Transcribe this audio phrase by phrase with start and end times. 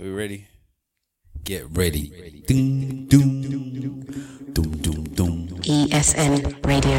[0.00, 0.46] we ready?
[1.44, 2.42] Get ready.
[2.46, 5.48] Ding, doom, doom, doom, doom.
[5.60, 6.98] ESN Radio.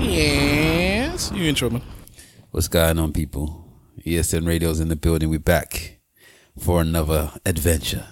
[0.00, 1.30] Yes.
[1.32, 1.82] You intro, man.
[2.50, 3.64] What's going on, people?
[4.04, 5.30] ESN Radio's in the building.
[5.30, 6.00] We're back
[6.58, 8.06] for another adventure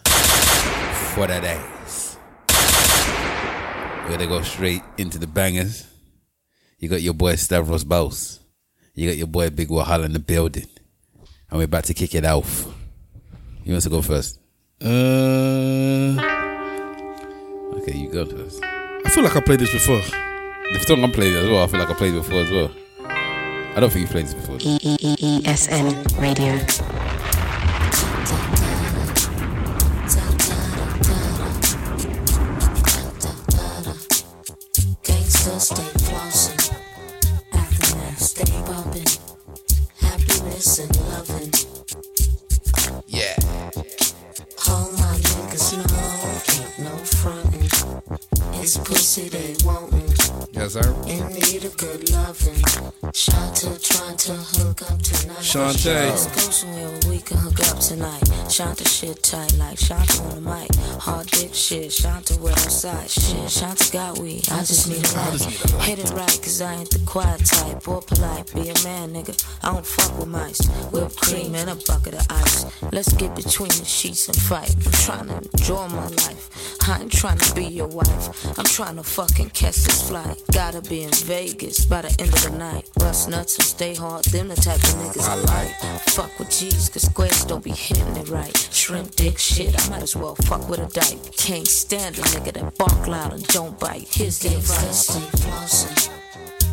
[1.14, 2.16] for the days.
[4.04, 5.84] We're gonna go straight into the bangers.
[6.78, 8.38] You got your boy Stavros Boss.
[8.96, 10.66] You got your boy Big Wahala in the building.
[11.50, 12.66] And we're about to kick it off.
[13.64, 14.38] You want to go first?
[14.82, 16.16] Uh,
[17.78, 18.60] Okay, you go first.
[18.64, 20.00] I feel like I played this before.
[20.00, 22.70] The song I'm playing as well, I feel like I played it before as well.
[23.08, 24.56] I don't think you played this before.
[24.60, 26.56] E- E- E- ESN Radio.
[55.56, 56.36] Shantae.
[58.48, 60.74] Shanta shit tight like Shanta on the mic.
[61.02, 63.10] Hard dick shit, Shanta well outside.
[63.10, 64.48] Shit, Shanta got weed.
[64.50, 65.42] I just need a light.
[65.82, 67.86] Hit it right, cause I ain't the quiet type.
[67.86, 69.36] Or polite, be a man, nigga.
[69.62, 70.66] I don't fuck with mice.
[70.90, 72.64] Whipped cream and a bucket of ice.
[72.92, 74.74] Let's get between the sheets and fight.
[74.86, 76.78] I'm trying to enjoy my life.
[76.88, 78.58] I ain't trying to be your wife.
[78.58, 80.40] I'm trying to fucking catch this flight.
[80.52, 82.88] Gotta be in Vegas by the end of the night.
[82.94, 84.24] Bust nuts and stay hard.
[84.26, 86.00] Them the type of niggas I like.
[86.10, 88.35] Fuck with G's, cause squares don't be hitting it right.
[88.44, 91.36] Shrimp dick shit, I might as well fuck with a dyke.
[91.36, 94.08] Can't stand a nigga that bark loud and don't bite.
[94.10, 95.06] Here's the advice.
[95.08, 96.10] Stay flossing.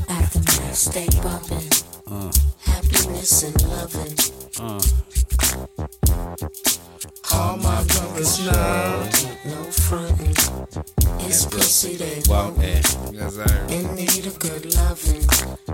[0.10, 1.72] Aftermath, stay bumping.
[2.06, 2.32] Uh.
[2.66, 4.18] Happiness and loving.
[4.60, 4.82] Uh.
[7.32, 9.10] All my brothers know.
[9.46, 10.34] No frontin'.
[11.26, 12.64] It's pussy they Wow, want.
[12.64, 12.82] eh.
[13.12, 13.66] Yes, sir.
[13.70, 15.26] In need of good loving.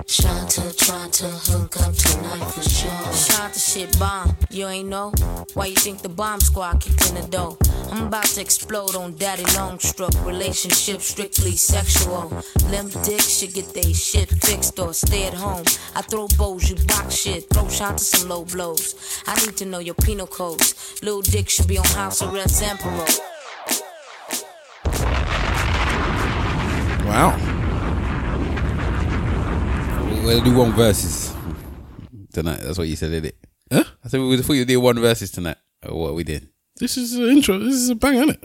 [0.07, 3.13] Shanta trying to hook up tonight for sure.
[3.13, 5.11] Shanta shit bomb, you ain't know?
[5.53, 7.57] Why you think the bomb squad kicked in the door?
[7.91, 10.13] I'm about to explode on daddy long stroke.
[10.25, 12.31] Relationship strictly sexual.
[12.69, 15.63] Limp dick should get they shit fixed or stay at home.
[15.95, 17.49] I throw bows, you box shit.
[17.49, 18.95] Throw Shanta some low blows.
[19.27, 20.75] I need to know your penal codes.
[21.01, 23.05] Little dick should be on house arrest and parole.
[27.05, 27.37] Wow.
[30.23, 31.33] We'll do one verses
[32.33, 32.59] tonight.
[32.61, 33.37] That's what you said, did it?
[33.71, 33.83] Huh?
[34.03, 35.57] I said we thought you did one verses tonight.
[35.87, 36.49] Or what we did.
[36.77, 37.57] This is an intro.
[37.57, 38.43] This is a bang, isn't it?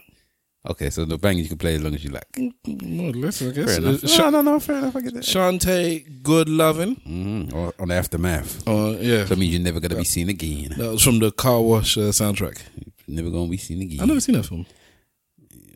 [0.66, 2.38] Okay, so the bang you can play as long as you like.
[2.66, 3.66] More or less, I guess.
[3.66, 4.02] Fair enough.
[4.02, 4.96] Uh, no, no, no, fair enough.
[4.96, 5.22] I get that.
[5.22, 6.96] Shantae Good Lovin'.
[6.96, 7.54] Mm-hmm.
[7.54, 8.66] Or on aftermath.
[8.66, 9.24] Uh, yeah.
[9.24, 10.74] So that means you're never gonna be seen again.
[10.78, 12.62] That was from the Car Wash uh, soundtrack.
[13.06, 14.00] Never gonna be seen again.
[14.00, 14.64] I've never seen that film.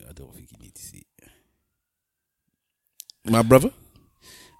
[0.08, 1.28] I don't think you need to see it.
[3.30, 3.70] My brother?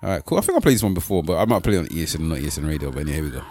[0.02, 0.36] All right, cool.
[0.36, 2.28] I think I played this one before, but I might play it on ESN, and
[2.28, 2.90] not ESN radio.
[2.90, 3.42] But anyway, here we go.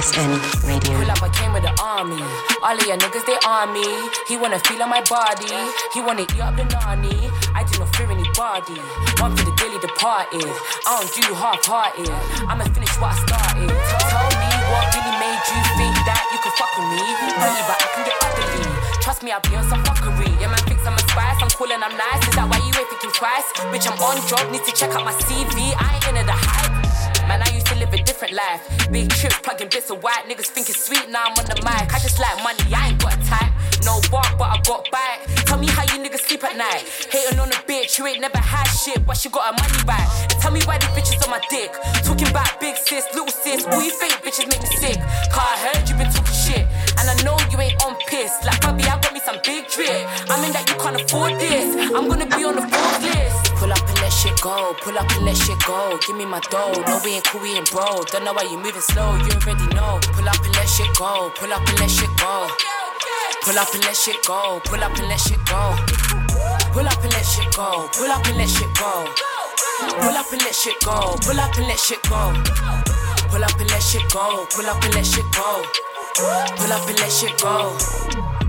[0.00, 0.32] ESN
[0.64, 0.96] Radio.
[0.96, 2.24] Pull up, I came with the army.
[2.64, 3.84] All of your niggas, they on me.
[4.24, 5.52] He wanna feel on my body.
[5.92, 7.28] He wanna eat up the nani.
[7.52, 8.80] I do not fear anybody.
[9.20, 10.48] One for the daily departed.
[10.88, 12.08] I don't do half-hearted.
[12.48, 13.68] I'ma finish what I started.
[14.08, 17.04] Tell me what really made you think that you could fuck with me.
[17.36, 18.64] Really, but I can get ugly.
[19.04, 20.32] Trust me, I'll be on some fuckery.
[20.40, 21.44] Yeah, man thinks I'm a spice.
[21.44, 22.24] I'm cool and I'm nice.
[22.24, 23.52] Is that why you ain't thinking twice?
[23.68, 24.48] Bitch, I'm on job.
[24.48, 25.76] Need to check out my CV.
[25.76, 26.72] I ain't into the hype.
[27.28, 27.68] Man, I used
[28.20, 28.92] different life.
[28.92, 30.24] Big trips, plugging bits of white.
[30.28, 31.88] Niggas think it's sweet, now I'm on the mic.
[31.88, 33.48] I just like money, I ain't got type.
[33.84, 35.24] No bark, but I got bite.
[35.48, 36.84] Tell me how you niggas sleep at night.
[37.08, 40.04] Hating on a bitch you ain't never had shit, but she got her money.
[40.28, 41.72] And tell me why these bitches on my dick.
[42.04, 43.64] Talking about big sis, little sis.
[43.64, 45.00] All you fake bitches make me sick.
[45.32, 46.68] Cause I heard you been talking shit.
[47.00, 48.36] And I know you ain't on piss.
[48.44, 50.04] Like, Bobby, I got me some big drip.
[50.28, 51.72] I mean that you can't afford this.
[51.96, 53.49] I'm gonna be on the fourth list.
[53.70, 55.96] Pull up and let shit go, pull up and let shit go.
[56.04, 58.02] Give me my dough, no we ain't cool, we ain't bro.
[58.10, 60.00] Don't know why you moving slow, you already know.
[60.10, 62.48] Pull up and let shit go, pull up and let shit go.
[63.44, 65.76] Pull up and let shit go, pull up and let shit go.
[66.74, 69.06] Pull up and let shit go, pull up and let shit go.
[70.02, 72.34] Pull up and let shit go, pull up and let shit go.
[73.30, 75.62] Pull up and let shit go, pull up and let shit go.
[76.58, 78.39] Pull up and let shit go.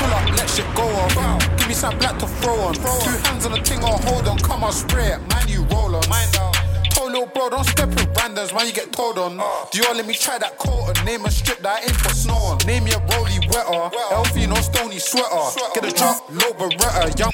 [0.00, 1.14] Pull up, let shit go off.
[1.58, 2.74] Give me some black to throw on.
[2.74, 4.38] Two hands on the thing, I'll hold on.
[4.38, 6.08] Come on, spray it, man, you roll on.
[6.08, 6.56] Mind out.
[6.90, 9.36] Told little bro, don't step in randoms, man, you get told on.
[9.70, 11.04] Do you all let me try that coat on?
[11.04, 12.58] Name a strip that I ain't for snow on.
[12.66, 13.92] Name your rolly wetter.
[14.16, 15.44] LV, no stony sweater.
[15.74, 17.18] Get a drop, low beretta.
[17.18, 17.32] Young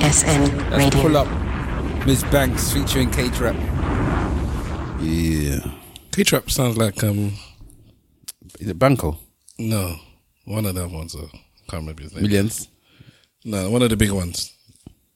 [0.00, 1.28] ESN Let's pull up
[2.06, 3.54] Miss Banks featuring K Trap.
[5.00, 5.60] Yeah.
[6.12, 7.32] K Trap sounds like um
[8.60, 9.18] Is it Banco?
[9.58, 9.96] no
[10.44, 11.14] one of them ones.
[11.16, 11.20] I
[11.68, 12.22] can't remember his name.
[12.24, 12.68] Millions.
[13.44, 14.52] No, one of the big ones.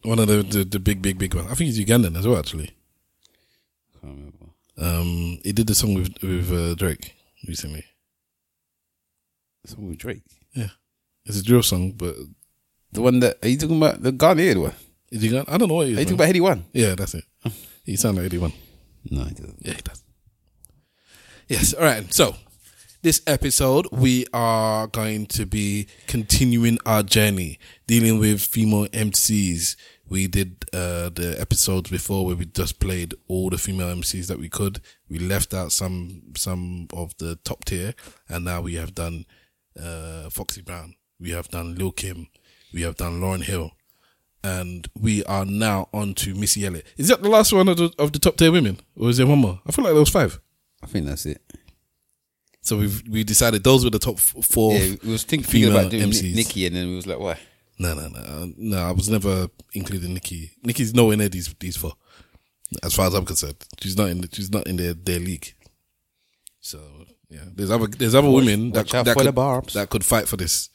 [0.03, 1.49] One of the the, the big big big ones.
[1.51, 2.39] I think he's Ugandan as well.
[2.39, 2.71] Actually,
[4.01, 4.47] Can't remember.
[4.79, 7.15] um, he did the song with with uh, Drake
[7.49, 7.85] recently.
[9.67, 10.23] Song with Drake.
[10.55, 10.69] Yeah,
[11.25, 12.15] it's a drill song, but
[12.93, 14.75] The one that are you talking about the Ghanaian one?
[15.11, 15.49] is he Ugandan?
[15.49, 15.99] I don't know what he is.
[15.99, 16.29] Are you talking man.
[16.31, 16.65] about Headie One?
[16.73, 17.25] Yeah, that's it.
[17.85, 18.53] He sounds like anyone.
[19.11, 19.59] No, he doesn't.
[19.61, 20.03] Yeah, he does.
[21.49, 21.75] Yes.
[21.75, 22.13] All right.
[22.13, 22.35] So,
[23.05, 29.77] this episode, we are going to be continuing our journey dealing with female MCs.
[30.09, 34.39] We did uh, the episodes before where we just played all the female MCs that
[34.39, 34.81] we could.
[35.09, 37.93] We left out some some of the top tier,
[38.27, 39.27] and now we have done
[39.79, 40.95] uh, Foxy Brown.
[41.21, 42.29] We have done Lil Kim.
[42.73, 43.73] We have done Lauryn Hill.
[44.43, 46.87] And we are now on to Missy Elliott.
[46.97, 48.79] Is that the last one of the, of the top tier women?
[48.97, 49.61] Or is there one more?
[49.67, 50.39] I feel like there was five.
[50.83, 51.44] I think that's it.
[52.65, 54.73] So we've we decided those were the top f- four.
[54.73, 56.35] Yeah, we was think, thinking female about doing MCs.
[56.35, 57.39] Nikki, and then we was like, why?
[57.79, 58.79] No, no, no, uh, no.
[58.79, 60.53] I was never including Nikki.
[60.63, 61.93] Nikki's nowhere near these these four,
[62.83, 63.57] as far as I'm concerned.
[63.83, 64.23] She's not in.
[64.23, 65.53] The, she's not in their their league.
[66.61, 66.81] So
[67.29, 69.75] yeah, there's other there's other women that watch that could, barbs.
[69.75, 70.71] that could fight for this,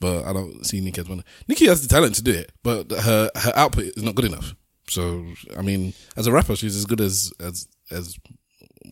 [0.00, 1.24] but I don't see Nikki as one.
[1.48, 4.54] Nikki has the talent to do it, but her her output is not good enough.
[4.86, 5.24] So
[5.56, 8.18] I mean, as a rapper, she's as good as as as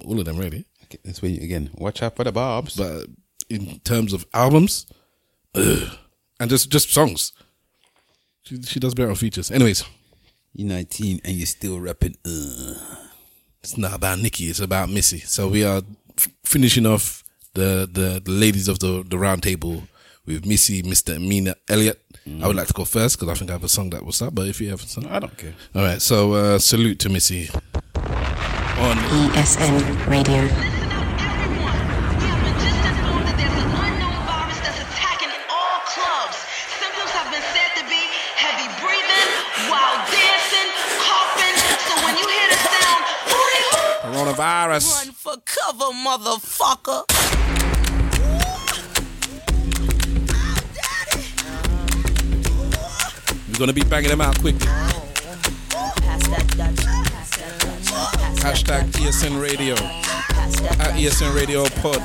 [0.06, 0.64] all of them really.
[0.90, 1.70] Okay, that's where you, again.
[1.75, 2.76] Watch out for the barbs.
[2.76, 3.06] But
[3.48, 4.87] in terms of albums,
[5.54, 5.88] ugh,
[6.40, 7.32] and just just songs,
[8.42, 9.50] she she does better on features.
[9.52, 9.84] Anyways,
[10.52, 12.16] you're 19 and you're still rapping.
[12.25, 12.75] Uh.
[13.62, 15.20] it's not about Nikki; it's about Missy.
[15.20, 15.82] So we are
[16.19, 17.22] f- finishing off
[17.54, 19.84] the, the the ladies of the the round table
[20.26, 22.00] with Missy, Misdemeanor Elliott.
[22.43, 24.22] I would like to go first because I think I have a song that was
[24.22, 24.34] up.
[24.34, 25.54] But if you have a song, I don't care.
[25.75, 27.48] All right, so uh, salute to Missy
[27.96, 30.80] on ESN Radio.
[44.40, 45.04] Coronavirus.
[45.04, 47.04] Run for cover, motherfucker.
[53.48, 54.66] We're gonna be banging them out quickly.
[54.66, 56.84] Pass that Dutch.
[56.84, 57.90] Pass that Dutch.
[57.90, 58.90] Pass that Hashtag.
[58.92, 62.00] ESN Radio at ESN Radio Pod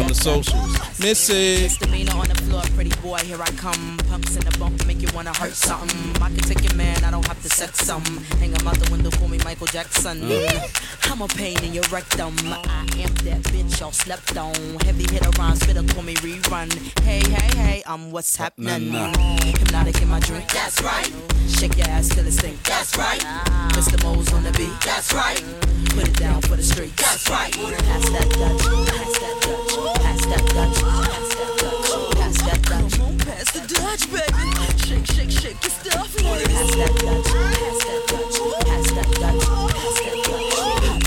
[0.00, 1.00] Pass on the socials.
[1.00, 1.62] Missy.
[1.62, 3.98] Misdemeanor on the floor, pretty boy, here I come.
[4.08, 6.22] Pumps in the bump, make you wanna hurt something.
[6.22, 8.04] I can take your man, I don't have to sex some.
[8.38, 10.20] Hang him out the window, call me Michael Jackson.
[10.20, 11.10] Mm.
[11.10, 12.34] I'm a pain in your rectum.
[12.44, 14.54] I am that bitch y'all slept on.
[14.84, 16.70] Heavy hitter rhyme, spitter, call me rerun.
[17.00, 18.92] Hey, hey, hey, I'm what's happening.
[18.92, 21.12] Hypnotiq in my drink, that's right.
[21.48, 23.20] Shake your ass till it stink, that's right.
[23.76, 24.02] Mr.
[24.02, 25.42] Mo's on the beat, that's right.
[25.90, 27.52] Put it down for the street, that's right.
[27.52, 29.19] Pass that Dutch, pass that
[29.50, 32.14] Dutch, pass that pass that pass that pass.
[32.14, 34.30] Pass that pass that pass that pass that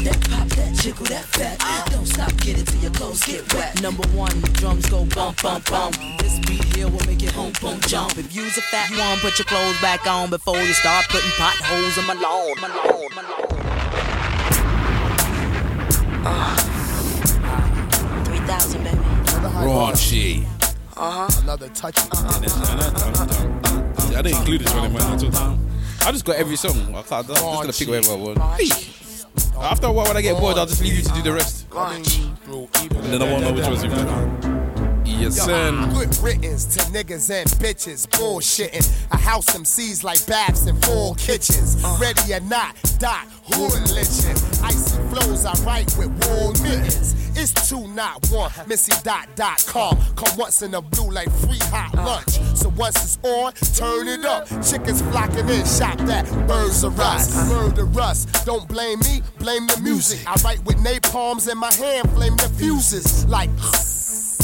[0.03, 0.73] that, pop that,
[1.07, 1.57] that fat.
[1.91, 3.81] Don't stop, get it till your clothes get wet.
[3.81, 5.95] Number one, drums go bump, bump, bump.
[6.19, 8.17] This beat here will make it boom, boom, jump.
[8.17, 11.97] If you's a fat one, put your clothes back on before you start putting potholes
[11.97, 13.39] in my lawn, my lawn, my lawn.
[16.25, 16.72] Uh,
[18.45, 18.97] 3,000, baby.
[18.97, 20.45] Raunchy.
[20.97, 21.41] Uh-huh.
[21.43, 21.97] Another touch.
[21.97, 22.01] I
[24.21, 25.57] didn't include this one in my at all.
[26.01, 26.93] I just got every song.
[26.93, 28.37] I can't, I'm just gonna pick whatever I want.
[29.61, 31.67] After a while, when I get bored, I'll just leave you to do the rest.
[31.73, 32.05] And
[33.13, 34.72] then I won't know which ones you've done.
[35.05, 35.93] ESN.
[35.93, 38.87] Good riddance to niggas and bitches bullshitting.
[39.11, 41.83] I house MCs like baths in full kitchens.
[41.83, 41.97] Uh.
[42.01, 44.37] Ready or not, dot, hood lynching.
[44.63, 47.15] Icy flows I write with wool mittens.
[47.35, 48.51] It's two, not one.
[48.67, 49.97] Missy dot dot com.
[50.15, 52.05] Come once in a blue like free hot uh.
[52.05, 52.57] lunch.
[52.57, 54.47] So once it's on, turn it up.
[54.63, 56.25] Chickens flocking in, shop that.
[56.47, 57.45] Birds of us, uh.
[57.49, 58.25] murder us.
[58.45, 60.19] Don't blame me, blame the music.
[60.27, 63.25] I write with napalms in my hand, flame the fuses.
[63.25, 63.49] Like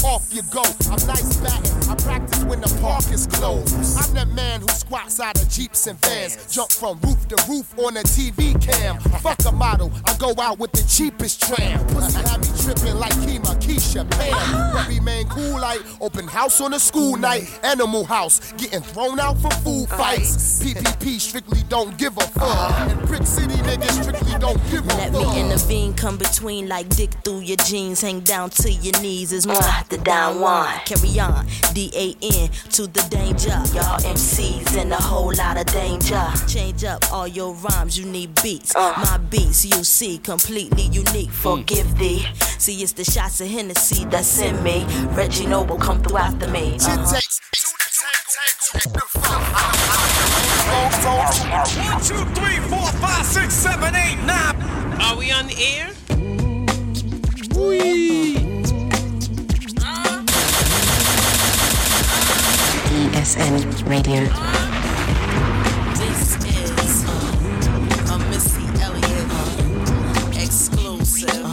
[0.03, 0.63] off you go.
[0.91, 1.89] I'm nice batting.
[1.89, 3.75] I practice when the park is closed.
[3.97, 6.53] I'm that man who squats out of Jeeps and vans.
[6.53, 8.99] Jump from roof to roof on a TV cam.
[9.21, 11.85] Fuck a model, I go out with the cheapest tram.
[11.87, 14.73] Pussy had me tripping like Kima, Keisha, Pam.
[14.73, 17.49] But remain cool like open house on a school night.
[17.63, 20.61] Animal house, getting thrown out for food fights.
[20.63, 22.43] PPP strictly don't give a fuck.
[22.43, 22.89] Uh-huh.
[22.89, 24.97] And Brick City niggas strictly don't give a fuck.
[24.97, 29.31] Let me intervene, come between like dick through your jeans, hang down to your knees.
[29.31, 30.67] Is mwah, the down one.
[30.85, 33.49] Carry on, D A N to the danger.
[33.73, 36.23] Y'all MCs in a whole lot of danger.
[36.47, 38.75] Change up all your rhymes, you need beats.
[38.75, 41.31] My beats, you see, completely unique.
[41.31, 42.25] Forgive thee.
[42.57, 44.85] See, it's the shots of Hennessy that's in me.
[45.11, 46.75] Reggie Noble come through after me.
[46.75, 47.13] Uh-huh.
[47.13, 49.49] takes two to tango, hit the phone.
[50.69, 54.55] One, two, three, four, five, six, seven, eight, nine.
[55.01, 55.89] Are we on the air?
[63.29, 64.21] ESN Radio.
[65.93, 67.03] This is
[68.09, 69.29] a Missy Elliott
[70.43, 71.45] exclusive.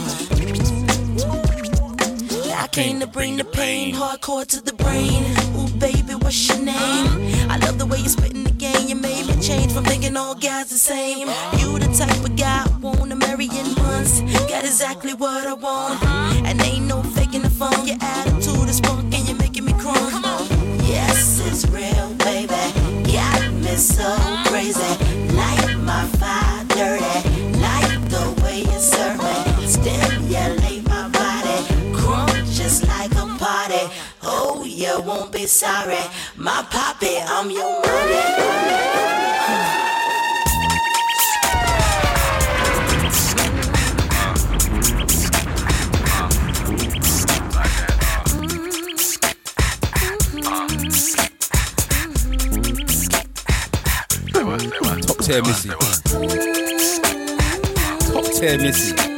[2.55, 5.23] I came to bring the pain, hardcore to the brain.
[5.55, 7.51] Ooh, baby, what's your name?
[7.51, 8.87] I love the way you spitting the game.
[8.87, 11.27] You made me change from thinking all guys the same.
[11.59, 14.21] You the type of guy I wanna marry in months.
[14.49, 16.03] Got exactly what I want,
[16.47, 17.85] and ain't no faking the phone.
[17.85, 20.26] Your attitude is punk, and you're making me crunk.
[20.87, 22.47] Yes, it's real, baby.
[23.11, 24.15] Got me so
[24.45, 24.79] crazy.
[25.35, 26.75] Light my fire eh?
[26.75, 27.59] dirty.
[27.59, 29.67] Like the way you serve me.
[29.67, 31.57] Stimulate my body.
[31.93, 33.83] Crunk just like a party.
[34.23, 35.99] Oh, you won't be sorry.
[36.37, 38.96] My poppy, I'm your money.
[55.27, 55.69] Tier Missy.
[58.13, 59.16] Top tier Missy.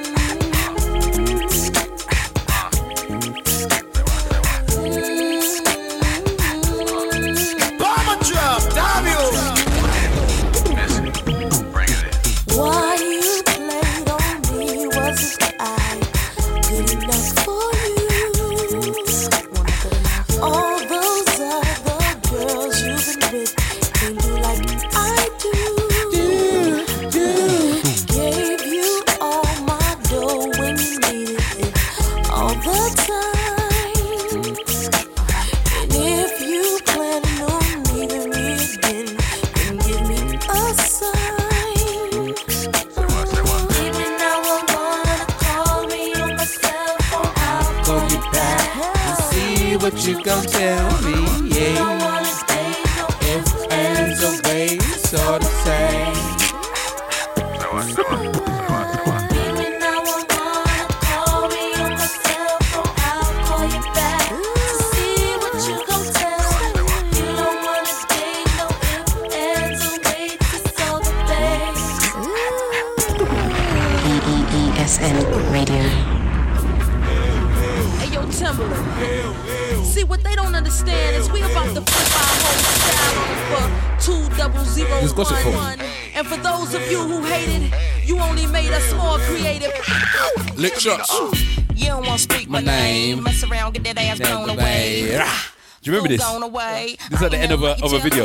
[97.70, 98.24] A- of a video.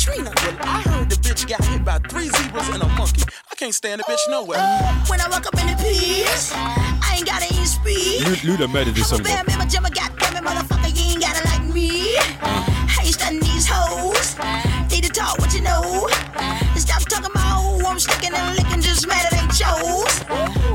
[0.00, 0.32] Started fucking with Trina.
[0.34, 3.22] Well, I heard the bitch got hit by three zebras and a monkey.
[3.50, 4.58] I can't stand the bitch nowhere.
[5.08, 8.26] When I walk up in the piece, I ain't gotta eat speed.
[8.26, 9.22] Lu- Luda murdered this song.
[9.22, 12.16] Bam, bam, jumma, goddamn it, motherfucker, you ain't gotta like me.
[12.88, 14.36] How you stunning these hoes?
[14.90, 16.08] Need to talk what you know.
[16.76, 20.24] Stop talking about who I'm sticking and licking, just mad it ain't chose.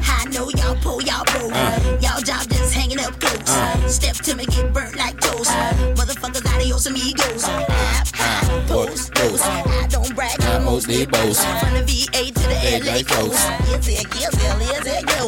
[0.08, 1.50] I know y'all pull, y'all bro.
[1.51, 1.98] Uh.
[2.01, 3.50] Y'all job just hanging ghost.
[3.50, 3.88] Uh.
[3.88, 5.51] Step to me, get burnt like toast.
[5.98, 7.46] Motherfuckers, adios amigos.
[7.46, 8.44] App, app, post, post.
[9.45, 11.45] I don't brag, I mostly boast.
[11.59, 13.39] From the VA to the LA coast.
[13.69, 15.27] Yes, it, yes, it, yes, it, go.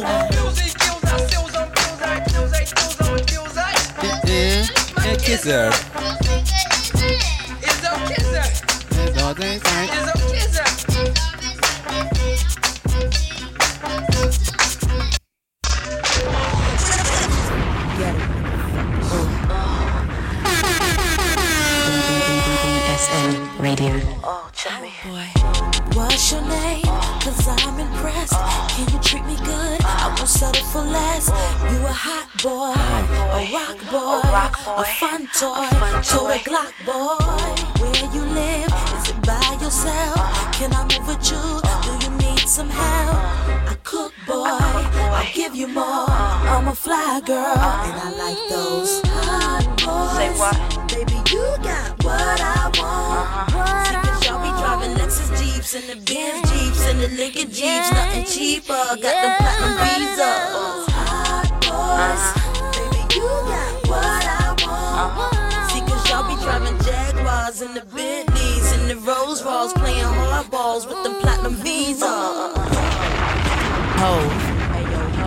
[5.04, 5.70] Yeah, kiss her.
[8.90, 10.17] That's all they say.
[23.68, 23.92] ESN Radio.
[25.94, 26.82] What's your name?
[27.20, 28.32] Cause I'm impressed.
[28.72, 29.80] Can you treat me good?
[29.84, 31.28] I won't settle for less.
[31.28, 32.72] You a hot boy,
[33.36, 34.20] a rock boy,
[34.72, 35.68] a fun toy,
[36.02, 37.18] total Glock boy.
[37.82, 38.72] Where you live?
[38.96, 40.16] Is it by yourself?
[40.54, 41.60] Can I move with you?
[41.84, 43.16] Do you need some help?
[43.68, 44.46] I cook, boy.
[44.46, 46.08] I'll give you more.
[46.08, 50.16] I'm a fly girl, and I like those hot boys.
[50.16, 50.88] Say what?
[50.88, 53.18] Baby, you got what I want.
[53.18, 53.58] Uh-huh.
[53.58, 54.24] What I want.
[54.24, 58.72] Y'all be driving Lexus Jeeps and the Benz Jeeps and the Lincoln Jeeps, nothing cheaper.
[58.72, 60.86] Got the platinum visas.
[60.94, 62.72] Hot boys, uh-huh.
[62.74, 64.98] baby, you got what I want.
[65.04, 65.68] Uh-huh.
[65.68, 70.86] See, cause y'all be driving Jaguars and the Bentleys and the Rolls Royce, playing hardballs
[70.86, 72.02] with them platinum visas.
[74.00, 74.12] Ho,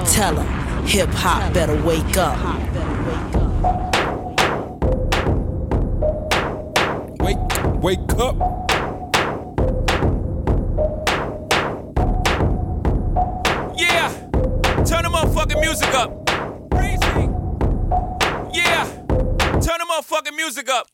[0.06, 0.48] tell 'em
[0.86, 2.38] hip hop better wake up.
[7.81, 8.35] Wake, up.
[13.75, 14.09] Yeah,
[14.85, 16.29] turn the motherfucking music up.
[16.69, 17.01] Crazy.
[18.53, 18.85] Yeah,
[19.53, 20.89] turn the motherfucking music up.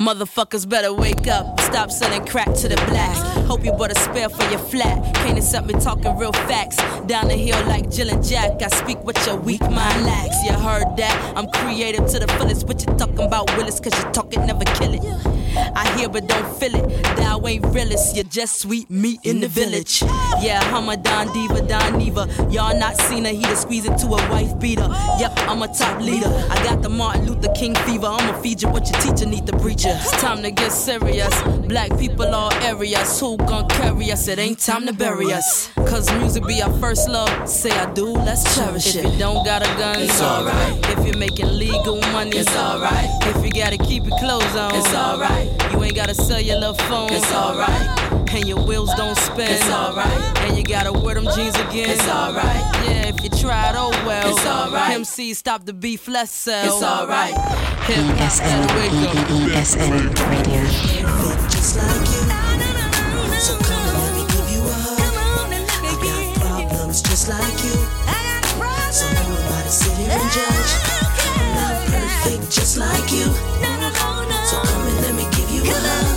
[0.00, 1.60] Motherfuckers better wake up.
[1.60, 3.31] Stop selling crack to the blacks.
[3.46, 5.14] Hope you bought a spare for your flat.
[5.16, 6.76] Can't accept me talking real facts.
[7.06, 8.62] Down the hill like Jill and Jack.
[8.62, 10.42] I speak what your weak mind lacks.
[10.44, 11.34] You heard that?
[11.36, 12.66] I'm creative to the fullest.
[12.66, 13.80] What you talking about, Willis?
[13.80, 15.02] Cause you talk it, never kill it.
[15.74, 17.02] I hear but don't feel it.
[17.16, 18.14] Thou ain't realist.
[18.16, 20.02] You're just sweet meat in the village.
[20.40, 22.28] Yeah, I'm a Don Diva, Don Neva.
[22.50, 23.30] Y'all not seen her.
[23.30, 24.88] He to squeeze into a wife beater.
[25.18, 26.28] Yep, I'm a top leader.
[26.50, 28.06] I got the Martin Luther King fever.
[28.06, 29.90] I'ma feed you what your teacher need to preach you.
[29.90, 31.34] It's time to get serious.
[31.68, 33.20] Black people all areas.
[33.20, 34.28] Who gon' carry us?
[34.28, 35.70] It ain't time to bury us.
[35.74, 37.48] Cause music be our first love.
[37.48, 39.04] Say I do, let's cherish it.
[39.04, 40.78] If you don't got a gun, it's alright.
[40.90, 43.08] If you're making legal money, it's alright.
[43.22, 45.48] If you gotta keep your clothes on, it's alright.
[45.72, 48.32] You ain't gotta sell your little phone, it's alright.
[48.34, 50.38] And your wheels don't spin, it's alright.
[50.42, 52.62] And you gotta wear them jeans again, it's alright.
[52.84, 54.92] Yeah, if you tried, oh well, it's alright.
[54.94, 57.34] MC stop the beef, let's sell, it's alright.
[57.84, 58.40] Hip hop
[59.28, 60.12] BSN,
[63.48, 63.50] better wake up.
[63.50, 63.50] ESN Radio.
[63.50, 63.50] just like you.
[63.50, 65.00] So come and let me give you a hug.
[65.00, 67.76] I got problems just like you.
[68.92, 70.72] So who am I to sit here and judge?
[71.26, 73.26] I'm not perfect just like you.
[74.46, 76.16] So come and let me give you a hug.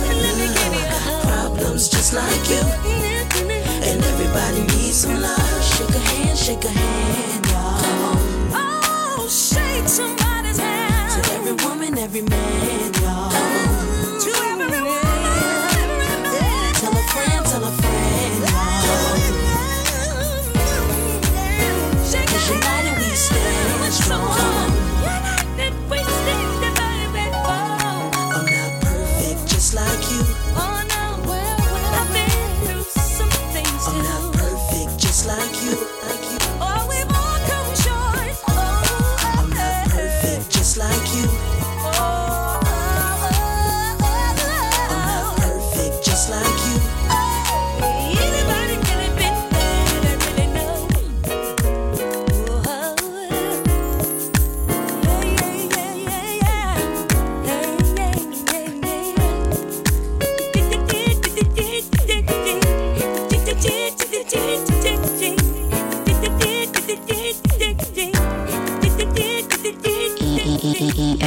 [0.82, 2.62] I got problems just like you.
[3.88, 5.64] And everybody needs some love.
[5.64, 8.18] Shake a hand, shake a hand, y'all.
[8.54, 11.24] Oh, shake somebody's hand.
[11.24, 12.92] To every woman, every man,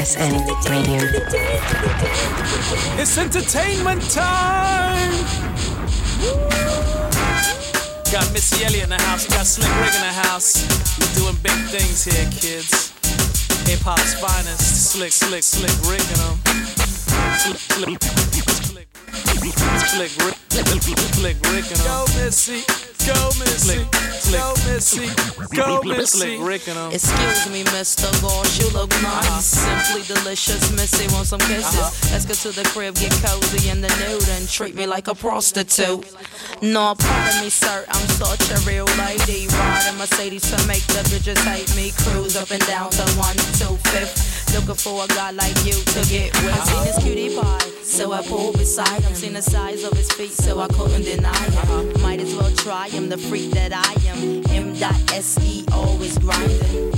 [0.10, 0.98] ESN Radio.
[3.00, 5.12] It's entertainment time.
[8.12, 9.28] Got Missy Elliott in the house.
[9.28, 10.66] Got Slick Rick in the house.
[11.00, 12.92] We're doing big things here, kids.
[13.68, 14.92] Hip hop's finest.
[14.92, 16.38] Slick, slick, slick Rick and them.
[17.38, 18.69] Slick, slick,
[19.26, 20.36] slick, slick Rick,
[21.14, 21.80] slick Rick and.
[21.84, 22.64] Go Missy,
[23.06, 23.86] go Missy,
[24.32, 25.08] go Missy,
[25.56, 26.38] go Missy.
[26.38, 26.94] Slick Rick and.
[26.94, 28.10] Excuse me, Mr.
[28.22, 29.46] Gosh, you look nice.
[29.46, 31.14] Simply delicious, Missy.
[31.14, 31.80] Want some kisses?
[31.80, 32.12] Uh-huh.
[32.12, 35.16] Let's go to the crib, get cozy in the nude, and treat me like a
[35.16, 36.06] prostitute.
[36.62, 39.48] No, pardon me, sir, I'm such a real lady.
[39.48, 41.92] Riding Mercedes to make the bitches hate me.
[42.04, 44.29] Cruise up and down to one, two, fifth.
[44.54, 46.54] Looking for a guy like you to get with.
[46.54, 49.14] I seen this cutie pie, so I pulled beside him.
[49.14, 52.02] Seen the size of his feet, so I couldn't deny him.
[52.02, 54.44] Might as well try him, the freak that I am.
[54.50, 55.66] M.S.E.
[55.72, 56.92] always grinding.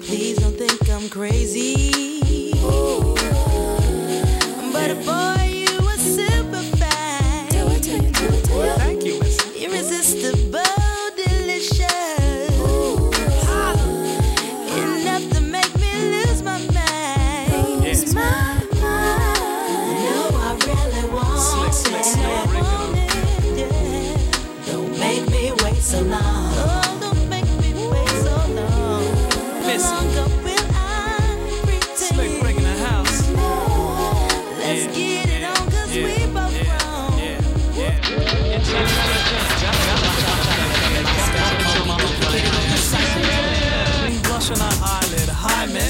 [0.00, 2.20] Please don't think I'm crazy.
[4.72, 5.35] But boy,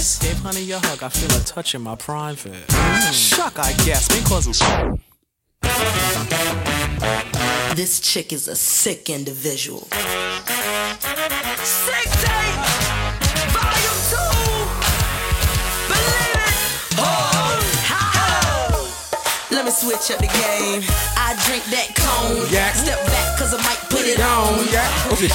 [0.06, 0.18] Hi, miss.
[0.18, 1.02] Gave honey a hug.
[1.02, 2.70] I feel a touch in my private.
[3.12, 4.06] Shuck, I guess.
[4.08, 4.46] Because
[7.74, 9.88] This chick is a sick individual.
[11.66, 12.62] Sick Tape,
[13.50, 14.16] Volume 2.
[15.90, 17.02] Believe it.
[17.02, 17.58] Oh,
[19.50, 20.84] Let me switch up the game.
[21.18, 22.46] I drink that cone.
[22.52, 22.72] Yeah.
[22.72, 24.54] Step back, cause I might put it on.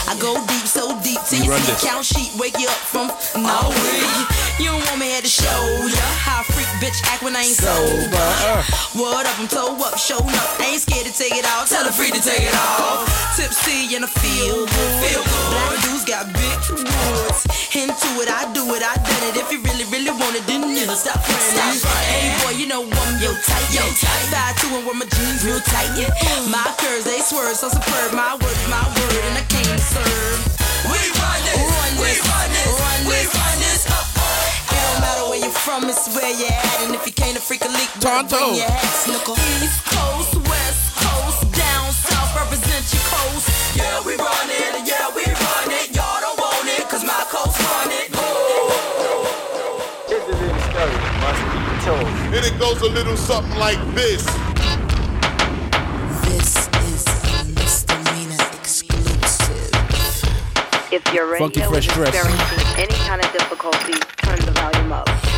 [0.08, 1.84] I go deep, so deep till We you see this.
[1.84, 3.08] count sheet, wake you up from
[3.44, 4.51] no oh, way.
[4.62, 7.58] You don't want me here to show ya how freak bitch act when I ain't
[7.58, 8.30] sober.
[8.94, 10.50] What up, I'm toe up, showing up.
[10.62, 13.10] Ain't scared to take it off, tell her free to take it off.
[13.34, 14.94] Tipsy and I feel good.
[15.02, 15.46] Feel good.
[15.50, 17.42] Black dudes got big woods.
[17.74, 19.42] Into it, I do it, I done it.
[19.42, 21.82] If you really, really want it, then you stop frontin'.
[22.06, 24.30] Hey boy, you know I'm yo tight, yo tight.
[24.30, 25.90] Five two and wear my jeans real tight.
[25.98, 26.14] Yeah.
[26.54, 28.14] My curves they swerve so superb.
[28.14, 30.38] My word is my word, and I came to serve.
[30.86, 33.51] We run this, run this, run this, run this, run this.
[35.66, 36.78] From, it's where you're at.
[36.82, 38.38] And if you can't a freak a leak, better Tonto.
[38.38, 39.38] bring your hat, snooker.
[39.62, 43.46] East Coast, West Coast, down south, represent your coast.
[43.78, 45.94] Yeah, we run it, yeah, we run it.
[45.94, 48.10] Y'all don't want it, cause my coast run it.
[52.34, 54.24] And it goes a little something like this.
[56.26, 59.70] This is a misdemeanor exclusive.
[60.92, 62.16] If your radio Funky Fresh is Dress.
[62.16, 65.31] experiencing any kind of difficulty, turn the volume up.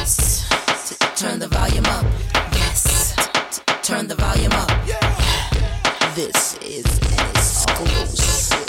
[1.15, 2.06] Turn the volume up.
[2.54, 3.15] Yes.
[3.84, 4.69] Turn the volume up.
[6.15, 6.86] This is
[7.36, 8.65] exclusive.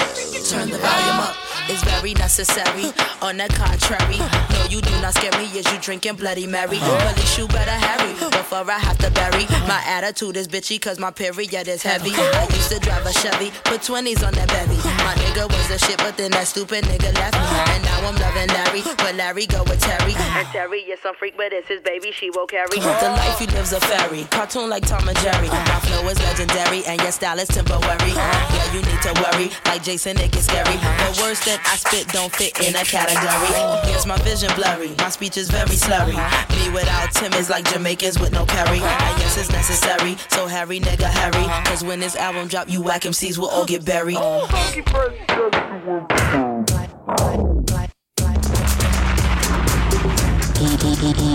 [0.51, 1.54] Turn the volume up.
[1.69, 2.93] It's very necessary.
[3.23, 5.47] On the contrary, no, you do not scare me.
[5.59, 6.77] as you drinking Bloody Mary?
[6.79, 9.47] Police, you better hurry before I have to bury.
[9.67, 12.13] My attitude is bitchy, cause my period is heavy.
[12.15, 14.77] I used to drive a Chevy, put 20s on that bevy.
[15.05, 17.49] My nigga was a shit, but then that stupid nigga left me.
[17.73, 20.15] And now I'm loving Larry, but Larry go with Terry.
[20.37, 22.77] And Terry is some freak, but it's his baby, she will carry.
[22.77, 25.49] The life he lives a fairy, cartoon like Tom and Jerry.
[25.49, 28.13] My flow is legendary, and your style is temporary.
[28.13, 30.77] Yeah, you need to worry, like Jason, it gets scary.
[30.77, 33.55] The words that I spit don't fit in a category.
[33.91, 36.17] Yes, my vision blurry, my speech is very slurry.
[36.51, 38.81] Me without Tim is like Jamaicans with no curry.
[38.81, 41.45] I guess it's necessary, so Harry, nigga, Harry.
[41.65, 44.17] Cause when this album drop, you whack MCs will all get buried.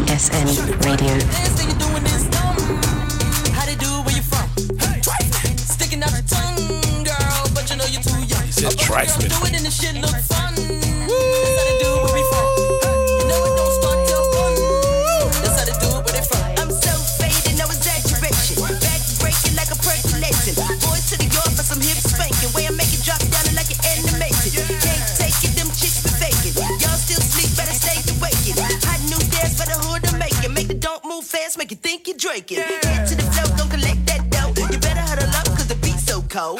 [0.09, 0.45] ESN
[0.85, 2.58] Radio.
[19.71, 20.55] A percolation.
[20.83, 22.51] Boys to the yard for some hip spanking.
[22.51, 24.65] Way I make it drop down like an animation.
[24.81, 26.57] Can't take it, them chicks be faking.
[26.81, 28.59] Y'all still sleep, better stay awakened.
[28.85, 30.51] Hot new dance for the hood to make it.
[30.51, 32.59] Make the don't move fast, make you think you're drinking.
[32.59, 34.51] Head to the flow, don't collect that dough.
[34.57, 36.59] You better huddle up, cause the beat's so cold.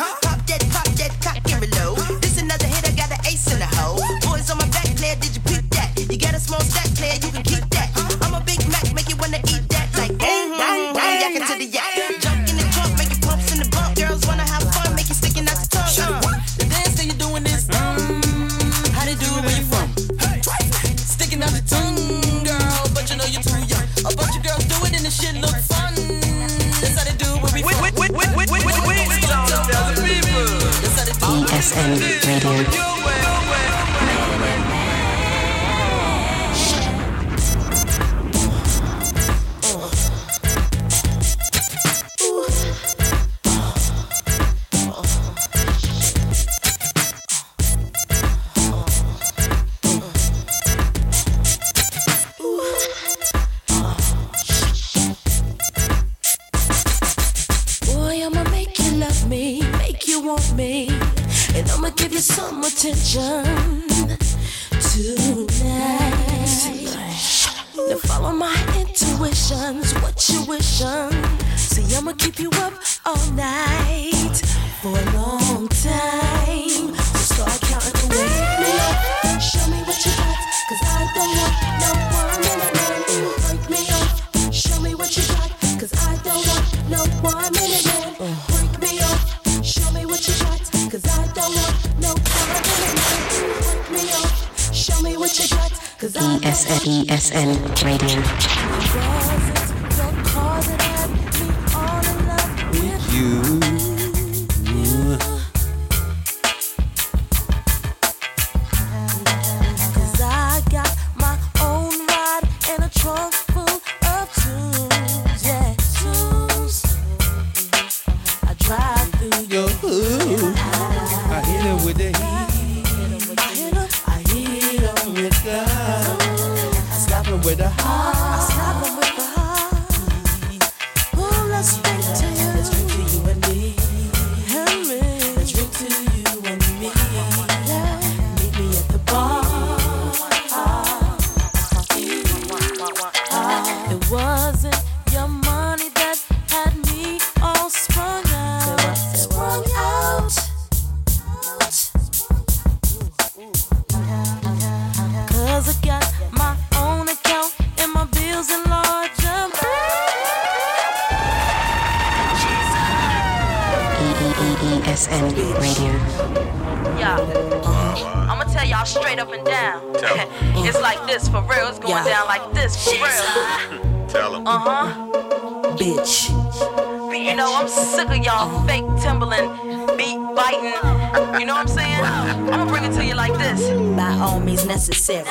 [184.87, 185.27] Necessary.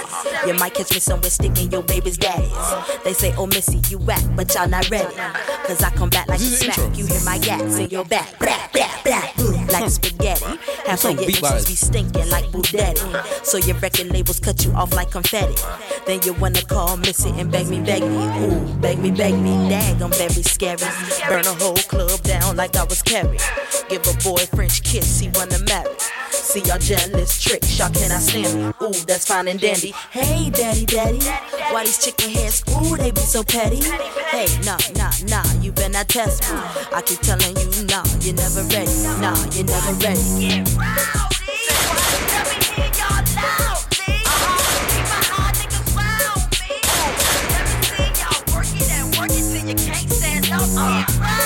[0.46, 2.52] You might catch me somewhere sticking your baby's daddies.
[3.04, 5.14] They say, oh Missy, you whack, but y'all not ready.
[5.66, 6.78] Cause I come back like a This smack.
[6.78, 6.94] intro.
[6.94, 8.38] You hear my gas in your back.
[8.38, 9.22] Blah, blah, blah.
[9.72, 10.44] Like spaghetti.
[10.86, 11.66] Half of your lies.
[11.66, 13.44] be stinking like Budetti.
[13.44, 15.54] So your record labels cut you off like confetti.
[16.06, 18.24] Then you wanna call Missy and beg me, beg me.
[18.44, 19.68] Ooh, beg me, beg me.
[19.68, 20.78] Dag, I'm very scary.
[21.28, 23.40] Burn a whole club down like I was carried.
[23.88, 25.90] Give a boy a French kiss, he wanna marry.
[26.38, 28.72] See y'all jealous tricks, y'all cannot stand me.
[28.82, 29.92] Ooh, that's fine and dandy.
[30.10, 31.18] Hey, daddy, daddy.
[31.72, 32.62] Why these chicken heads?
[32.70, 33.82] Ooh, they be so petty.
[34.30, 36.58] Hey, nah, nah, nah, you better not test me.
[36.94, 38.90] I keep telling you, nah, you're never ready.
[39.20, 40.64] Nah, you're never ready.
[50.48, 51.37] To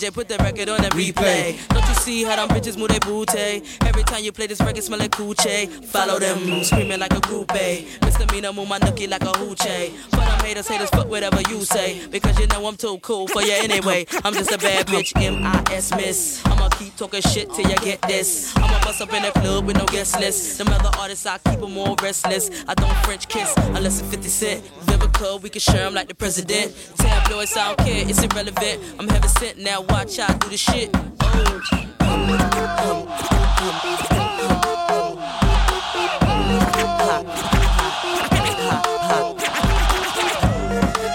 [0.00, 1.58] DJ, put that record on that replay.
[1.68, 3.62] Don't you see how them bitches move their booty?
[3.84, 5.84] Every time you play this record, smell like coochie.
[5.84, 7.84] Follow them, screaming like a groupie.
[8.02, 9.90] Misdemeanor, move my nookie like a hoochie.
[10.08, 12.06] For them haters, haters, fuck whatever you say.
[12.06, 14.06] Because you know I'm too cool for you anyway.
[14.24, 16.40] I'm just a bad bitch, M-I-S miss.
[16.46, 18.56] I'ma keep talking shit till you get this.
[18.56, 20.56] I'ma bust up in the club with no guest list.
[20.56, 22.50] Them other artists, I keep them all restless.
[22.66, 24.64] I don't French kiss unless it's 50 Cent.
[24.86, 26.74] Vivica, we can share 'em like the president.
[26.96, 28.80] Tabloids, I don't care, it's irrelevant.
[28.98, 30.90] I'm heaven sent now, watch I do the shit.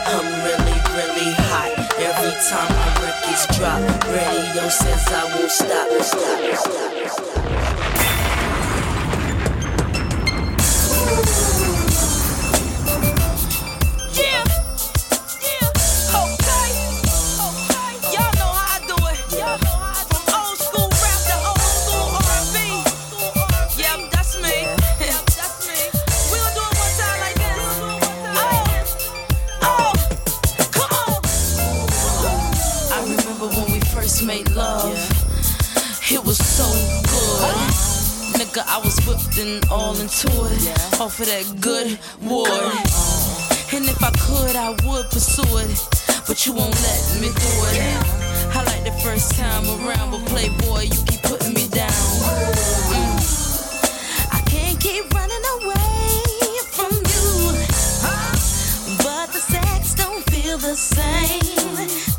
[0.08, 1.74] I'm really, really hot.
[2.00, 7.25] Every time my records drop, radio says I won't stop, stop, stop, stop.
[38.56, 40.64] sucker, I was whipped and all into it.
[40.64, 41.04] Yeah.
[41.04, 42.46] Off of that good war.
[42.48, 43.50] Oh.
[43.74, 45.80] And if I could, I would pursue it.
[46.28, 47.76] But you won't let me do it.
[47.76, 48.54] Yeah.
[48.54, 51.92] I like the first time around, but Playboy, you keep putting me down.
[52.92, 53.18] Mm.
[54.32, 56.16] I can't keep running away
[56.72, 57.28] from you.
[58.06, 58.36] Huh?
[59.04, 62.15] But the sex don't feel the same.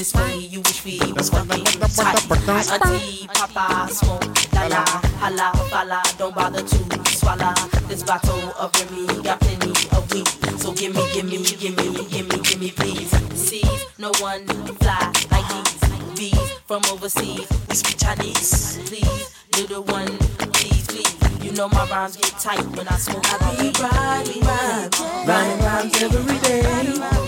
[0.00, 2.72] This way, you wish we was fucking tight.
[2.72, 4.84] Auntie, papa, smoke, la la,
[5.20, 6.02] holla, falla.
[6.16, 7.52] Don't bother to swallow
[7.86, 9.22] this bottle of Remy.
[9.22, 10.26] Got plenty of weed,
[10.58, 13.10] so give me, give me, give me, give me, give me, please.
[13.36, 13.62] See,
[13.98, 14.46] no one
[14.80, 15.80] fly like these.
[16.16, 18.78] Bees from overseas, we speak Chinese.
[18.86, 20.16] Please, little one,
[20.54, 21.44] please, please.
[21.44, 23.26] You know my rhymes get tight when I smoke.
[23.26, 26.62] I be riding rhymes, riding rhymes every day.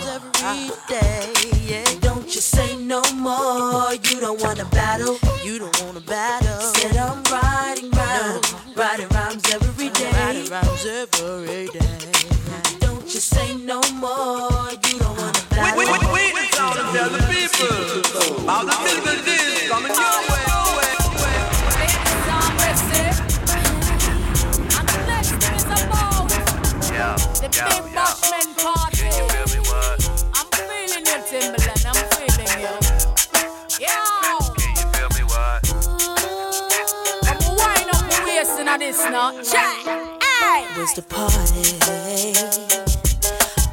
[0.08, 1.32] every day.
[1.68, 2.01] Yeah.
[2.42, 3.94] Don't say no more.
[3.94, 5.16] You don't wanna battle.
[5.44, 6.60] You don't wanna battle.
[6.74, 10.10] Said I'm riding rhymes, riding rhymes every day.
[10.10, 11.86] Riding rhymes every day.
[12.80, 14.50] Don't you say no more.
[14.88, 15.78] You don't wanna battle.
[15.78, 19.94] We, we, we, we the sound to tell the people about the physical disease coming
[19.94, 20.42] your way.
[26.90, 29.01] Yeah, The big Bushman party.
[38.86, 39.30] This now.
[39.42, 39.76] Check.
[40.22, 40.66] Hey.
[40.76, 41.78] was the party.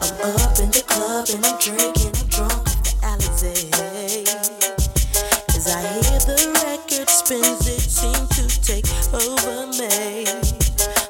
[0.01, 3.49] I'm up in the club and I'm drinking, I'm drunk off the Alizé.
[5.57, 10.25] As I hear the record spins, it seems to take over me.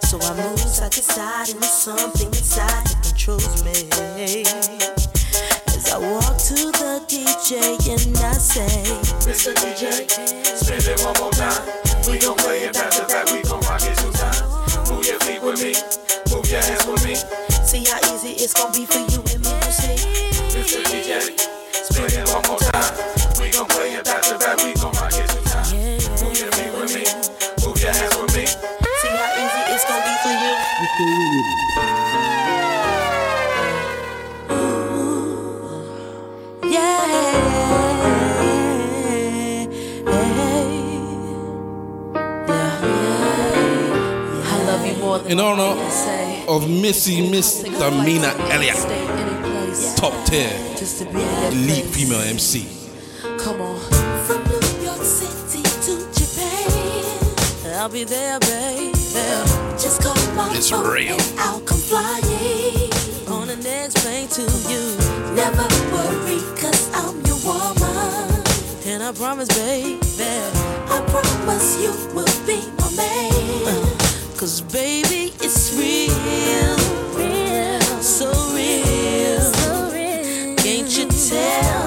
[0.07, 3.77] So I move side to side and there's something inside that controls me.
[5.75, 8.83] As I walk to the DJ and I say,
[9.27, 9.53] Mr.
[9.55, 10.07] DJ,
[10.59, 11.79] Spin it one more time.
[12.07, 13.25] We gon' play it back to back.
[13.31, 13.41] We
[15.61, 15.73] me.
[16.31, 17.15] Move your hands with me.
[17.65, 19.18] see how easy it's gonna be for you
[45.29, 46.45] In honor I can say.
[46.47, 48.77] of Missy Misdemeanor Elliott,
[49.95, 50.49] top tier
[51.51, 52.65] elite female MC.
[53.37, 53.79] Come on.
[54.25, 57.75] From New York City to Japan.
[57.79, 58.91] I'll be there, baby.
[59.77, 61.13] Just call my It's phone real.
[61.13, 62.89] and I'll come flying.
[63.29, 64.81] On the next plane to you.
[65.35, 68.43] Never worry, cause I'm your woman.
[68.87, 69.99] And I promise, baby.
[70.89, 73.98] I promise you will be my man.
[74.39, 76.77] Cause baby, it's real.
[77.13, 77.81] Real.
[78.01, 79.51] So real.
[80.55, 81.78] Can't you tell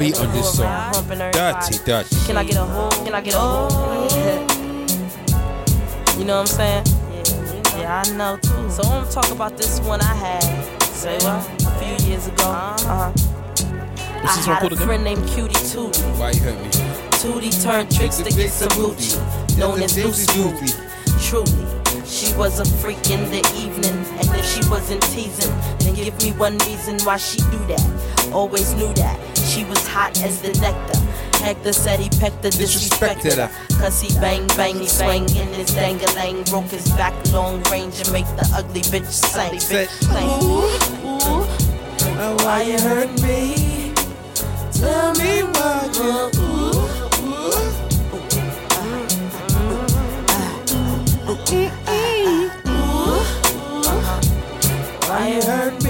[0.00, 0.92] Beat on this song.
[1.30, 2.16] Dirty, dirty.
[2.24, 2.94] Can I get a hold?
[3.04, 3.70] Can I get a hold?
[6.18, 6.86] you know what I'm saying?
[7.76, 8.70] Yeah, yeah, I know too.
[8.70, 10.42] So I'm gonna talk about this one I had.
[10.84, 11.46] Say what?
[11.66, 12.44] A few years ago.
[12.44, 13.10] Uh-huh.
[13.12, 14.86] What's I this one had called a again?
[14.86, 16.18] friend named Cutie Tootie.
[16.18, 16.70] Why you hurt me?
[17.20, 19.18] Tootie turned tricks to get some Gucci,
[19.58, 20.72] known as Lucy Goofy.
[21.20, 26.16] Truly, she was a freak in the evening, and if she wasn't teasing, then give
[26.22, 27.84] me one reason why she do that
[28.32, 29.18] always knew that.
[29.38, 30.98] She was hot as the nectar.
[31.44, 33.50] Hector said he pecked her, disrespected her.
[33.78, 36.44] Cause he bang bang, he swang in his dangling.
[36.44, 39.58] Broke his back long range and make the ugly bitch sing.
[40.42, 40.68] Ooh,
[41.06, 41.44] ooh,
[42.44, 43.92] why you hurt me?
[44.72, 46.30] Tell me why you.
[55.08, 55.89] Why you hurt me?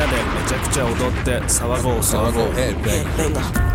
[0.00, 3.69] なでめちゃくちゃ踊って騒ごう騒ごう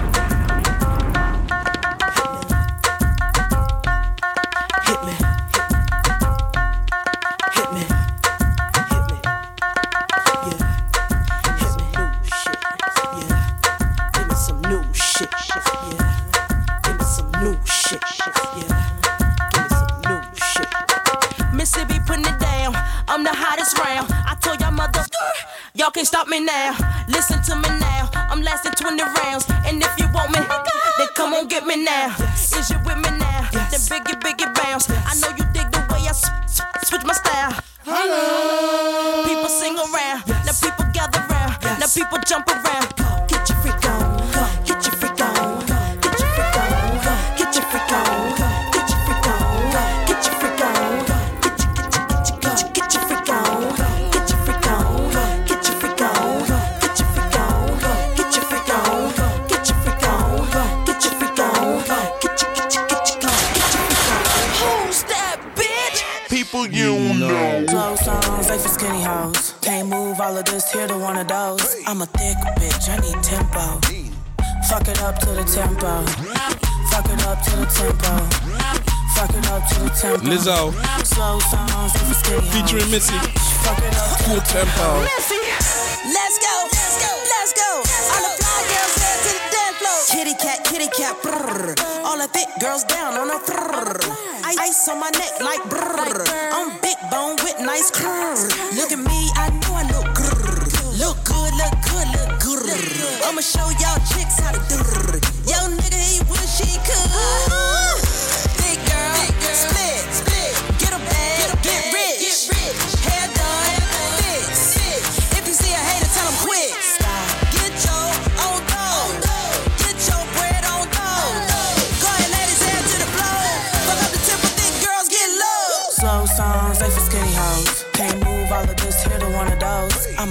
[80.26, 80.74] Lizzo.
[82.52, 83.14] Featuring Missy.
[84.26, 85.06] Cool tempo.
[86.06, 87.70] Let's go, let's go, let's go.
[87.78, 90.00] All the fly girls head to the dance floor.
[90.10, 91.78] Kitty cat, kitty cat, brrr.
[92.04, 94.02] All the thick girls down on a brrr.
[94.44, 95.85] Ice on my neck like brrr.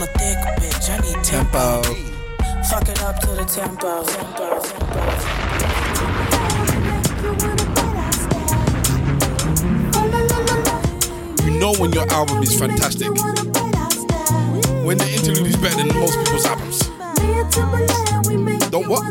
[0.04, 1.82] A thick bitch, I need tempo.
[2.68, 4.04] Fuck it up to the tempo.
[4.04, 4.60] tempo.
[11.42, 13.08] You know when your album is fantastic.
[14.84, 16.80] When the interlude is better than most people's albums.
[18.70, 19.10] Don't what?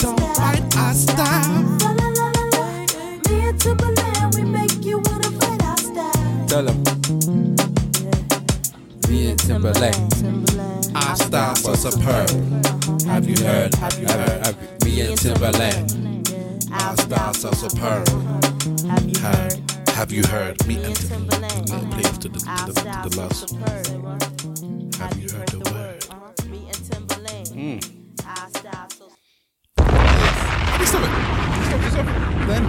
[0.00, 1.78] Don't bite our style.
[6.48, 6.82] Tell him.
[9.08, 10.13] Me and Timberland.
[11.34, 12.30] Our style so superb.
[13.06, 13.74] Have you heard?
[13.74, 14.46] Have you heard?
[14.46, 16.30] Have you- Me and Timberland.
[16.70, 18.08] Our style so superb.
[18.86, 19.58] Have, you heard?
[19.90, 20.64] have you heard?
[20.68, 21.70] Me and Timberland.
[21.70, 23.50] Let me play after the, the, the, the last.
[25.00, 26.00] Have you heard the word?
[27.50, 27.82] Mm.
[30.86, 31.10] Stop it.
[31.66, 32.06] Stop, stop.
[32.46, 32.64] Then.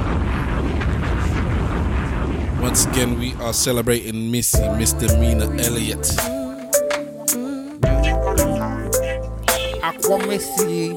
[2.62, 6.35] Once again, we are celebrating Missy Misdemeanor Elliott.
[9.98, 10.92] Aqua Missy.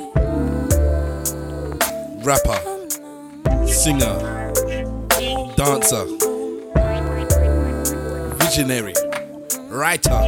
[2.24, 2.60] Rapper,
[3.66, 4.52] singer,
[5.56, 6.04] dancer,
[8.38, 8.94] visionary,
[9.70, 10.20] writer,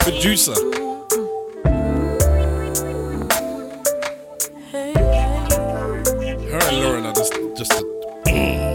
[0.00, 0.54] producer.
[6.48, 7.84] Her and Lauryn are just, just a,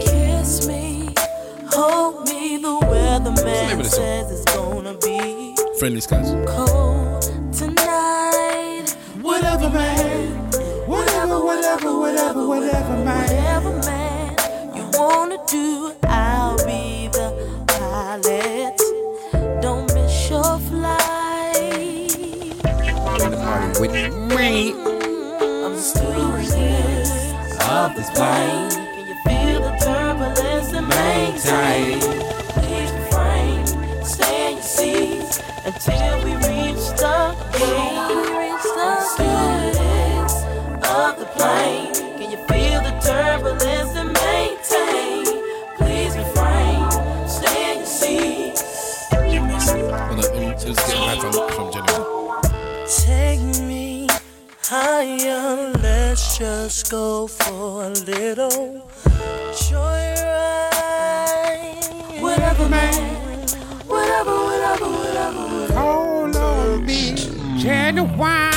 [0.00, 1.12] Kiss me,
[1.70, 2.56] hold me.
[2.58, 6.30] The weatherman says it's gonna be friendly skies.
[6.46, 7.03] cold.
[9.64, 10.86] Whatever, man.
[10.86, 13.22] Whatever, whatever, whatever, whatever, man.
[13.22, 14.76] Whatever, man.
[14.76, 17.32] You wanna do, I'll be the
[17.66, 18.76] pilot.
[19.62, 22.12] Don't miss your flight.
[23.22, 23.92] In the party with
[24.36, 24.72] me.
[24.72, 25.64] Mm-hmm.
[25.64, 27.58] I'm serious.
[27.62, 28.68] I'll of this plane.
[28.70, 32.00] Can you feel the turbulence and maintain?
[32.60, 38.43] Please refrain, stay in your seats until we reach the gate.
[39.14, 40.34] Students
[40.90, 45.24] of the plane, can you feel the turbulence and maintain?
[45.76, 46.90] Please refrain,
[47.28, 48.60] stay in your seats.
[49.12, 51.94] Hold let me just get back from, from Jenny.
[52.88, 54.08] Take me
[54.62, 58.82] higher, let's just go for a little
[59.52, 60.60] joyride.
[62.20, 63.14] Whatever, man.
[63.86, 65.74] Whatever, whatever, whatever, whatever.
[65.74, 67.14] Hold on me,
[67.56, 68.53] genuine.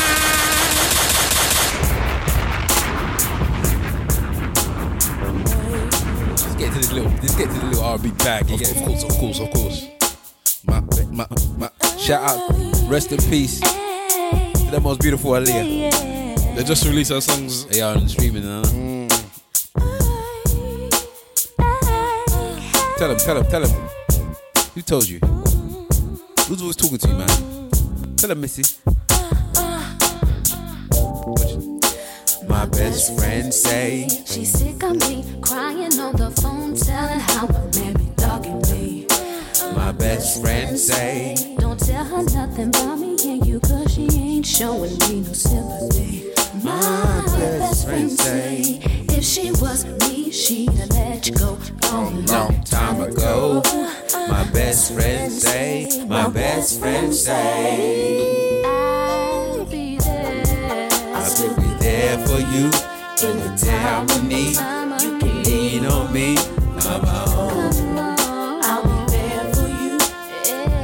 [6.81, 8.51] To this little, let's get to the little R&B bag.
[8.51, 9.87] Of course, of course, of course.
[10.65, 11.69] My, my, my.
[11.97, 12.51] Shout out,
[12.89, 16.55] rest in peace to the most beautiful Aaliyah.
[16.55, 17.65] They just released her songs.
[17.65, 18.61] They are on streaming now.
[22.97, 23.89] Tell him, tell him, tell him.
[24.73, 25.19] Who told you?
[26.47, 28.15] Who's always talking to you, man?
[28.17, 28.63] Tell him, Missy.
[32.47, 37.69] My best friend say She's sick of me crying on the phone, telling how her
[37.75, 39.05] man be dogging me.
[39.75, 44.45] My best friend say Don't tell her nothing about me and you, cause she ain't
[44.45, 46.31] showing me no sympathy.
[46.63, 48.79] My best friend say
[49.09, 53.63] if she was me, she'd have let you go long, long time ago.
[54.29, 58.61] My best friend say, my best friend say,
[62.07, 62.65] there for you
[63.27, 64.55] in the time of need.
[65.03, 66.37] You can lean on me.
[66.79, 67.75] Come on.
[68.63, 69.97] I'll be there for you.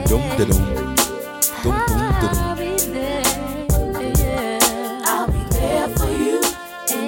[0.09, 0.61] Dum da dum.
[1.63, 2.43] Dum dum da dum.
[2.43, 3.23] I'll be there.
[5.05, 6.37] I'll be there for you
[6.91, 7.03] in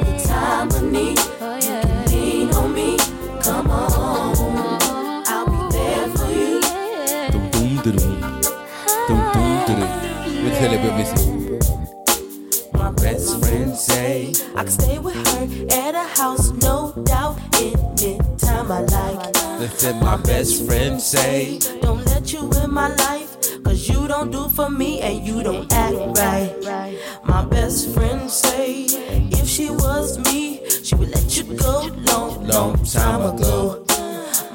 [0.70, 1.20] the need.
[1.20, 2.98] You can lean on me.
[3.44, 3.92] Come on.
[5.28, 6.62] I'll be there for you.
[7.34, 8.14] Dum dum da dum.
[9.08, 9.90] Dum dum da dum.
[10.44, 11.35] We'll tell about Missy.
[13.56, 18.70] My best friend say, I can stay with her at a house, no doubt, anytime
[18.70, 19.34] I like.
[19.62, 24.50] let's my best friend say, Don't let you in my life, cause you don't do
[24.50, 27.00] for me and you don't act right.
[27.24, 28.88] My best friend say,
[29.32, 33.86] if she was me, she would let you go long, long time ago.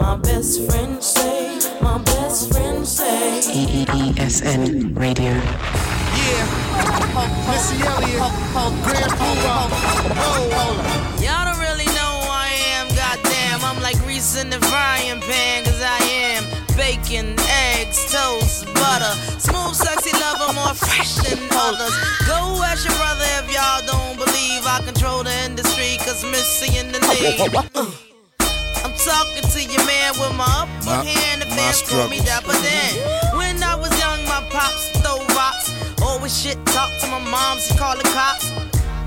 [0.00, 5.32] My best friend say, my best friend say, EESN Radio.
[6.16, 6.70] Yeah.
[7.50, 8.32] Missy Elliott,
[8.82, 9.68] Grand Poobah.
[10.16, 13.60] Oh, Y'all don't really know who I am, goddamn.
[13.62, 16.44] I'm like grease in the frying pan, cause I am
[16.76, 17.36] bacon,
[17.76, 19.14] eggs, toast, butter.
[19.38, 21.94] Smooth, sexy lover, more fresh than others.
[22.26, 26.90] Go ask your brother if y'all don't believe I control the industry, cause Missy in
[26.90, 28.00] the lead.
[29.10, 32.20] Talking to your man with my upper My- hand, the fans call me.
[32.20, 32.92] Dapper Dan.
[33.36, 35.66] When I was young, my pops throw rocks.
[36.02, 38.46] Always shit talk to my moms, he call the cops.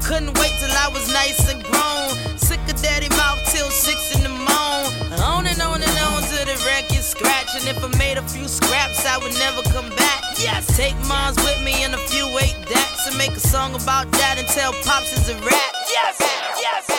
[0.06, 2.10] Couldn't wait till I was nice and grown.
[2.38, 5.22] Sick of daddy mouth till six in the morning.
[5.24, 7.56] On and on and on till the record scratch.
[7.56, 10.22] And if I made a few scraps, I would never come back.
[10.38, 14.12] Yes, take moms with me and a few eight dacks and make a song about
[14.20, 15.72] that and tell pops it's a rap.
[15.89, 16.18] Yes,
[16.60, 16.93] yes.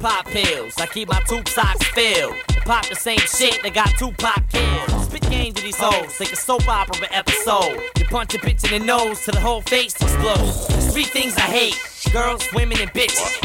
[0.00, 0.74] Pop pills.
[0.78, 2.34] I keep my tube socks filled.
[2.64, 5.04] Pop the same shit that got two pop killed.
[5.04, 7.80] Spit game to these hoes, like a soap opera episode.
[7.98, 10.66] You punch a bitch in the nose till the whole face explodes.
[10.68, 11.78] There's three things I hate:
[12.12, 13.38] girls, women, and bitches.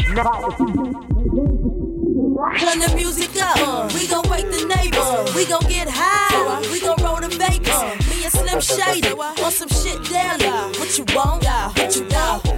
[2.58, 3.92] Turn the music up.
[3.92, 5.34] We gon' wake the neighbors.
[5.34, 6.60] We gon' get high.
[6.72, 7.80] We gon' roll the Vegas.
[8.08, 10.50] Me and Slim Shady on some shit daily.
[10.78, 11.44] What you want?
[11.44, 12.55] What you want?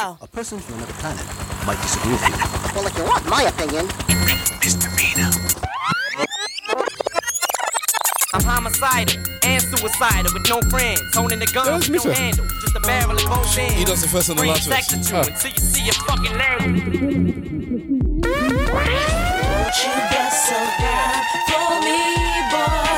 [0.00, 0.16] Yo, yo.
[0.22, 1.24] A person from another planet
[1.66, 2.34] might disagree with you.
[2.74, 3.86] Well, if you want my opinion,
[4.60, 5.30] misdemeanor.
[8.32, 11.02] I'm homicidal and suicidal with no friends.
[11.14, 12.46] Holding the gun That's with no handle.
[12.62, 13.74] Just a barrel of both ends.
[13.74, 15.12] He does the first and the last sex verse.
[15.12, 15.22] at you Ah.
[15.34, 16.60] until you see your fucking leg.
[18.72, 22.00] Won't you bust a rhyme for me,
[22.52, 22.96] boy?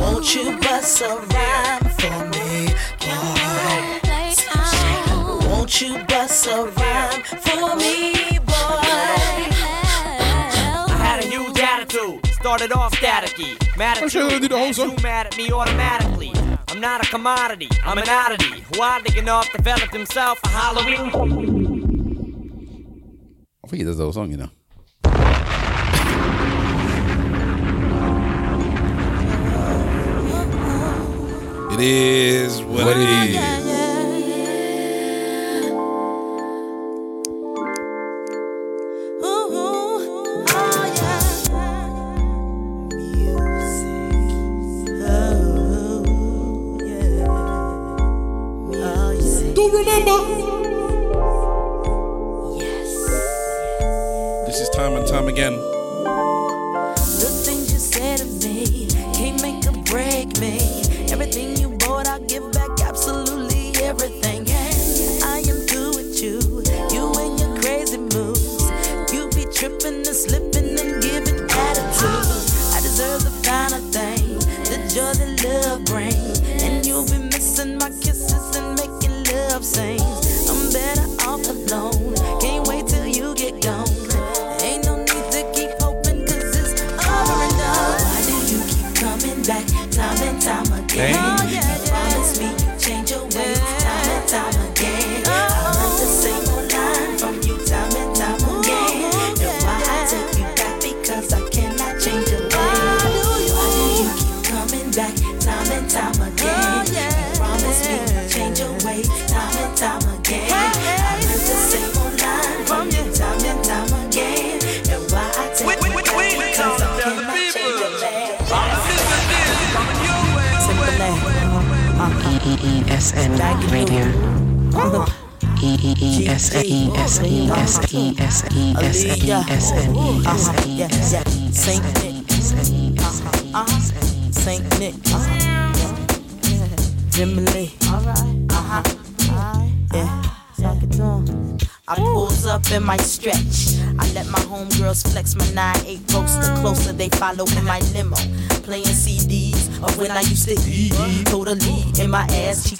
[0.00, 1.83] Won't you bust a
[5.74, 8.84] Won't you bust a rhyme for me, boy?
[10.86, 12.24] I had a huge attitude.
[12.26, 13.58] started off staticky.
[13.76, 14.96] Mad at you, they'll do the whole and song.
[15.02, 16.30] mad at me automatically.
[16.68, 18.60] I'm not a commodity, I'm an oddity.
[18.72, 21.10] Who oddly enough developed himself a Halloween.
[23.64, 24.50] I think he does the whole song, you know.
[31.72, 33.63] It is what, What it it is.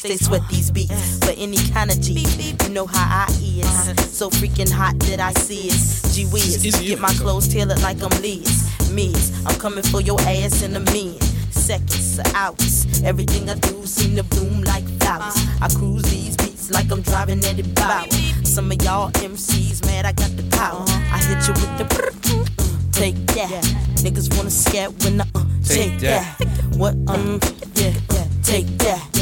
[0.08, 1.18] They sweat these beats.
[1.24, 2.24] For any kind of G,
[2.62, 4.10] you know how I is.
[4.10, 6.12] So freaking hot that I see it.
[6.12, 8.70] Gee whiz, get my clothes tailored like I'm Liz.
[8.92, 11.22] Me's, I'm coming for your ass in a minute.
[11.50, 13.02] Seconds, hours.
[13.02, 15.36] Everything I do seem to bloom like flowers.
[15.60, 18.06] I cruise these beats like I'm driving Eddie Bauer.
[18.44, 20.84] Some of y'all MCs mad I got the power.
[20.86, 23.64] I hit you with the brr, uh, take that.
[24.04, 26.36] Niggas wanna scat when I uh, take, Take that.
[26.76, 27.40] What um
[27.74, 29.13] yeah yeah take that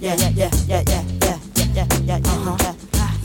[0.00, 2.72] yeah, yeah, yeah, yeah, yeah, yeah, yeah, yeah yeah uh-huh.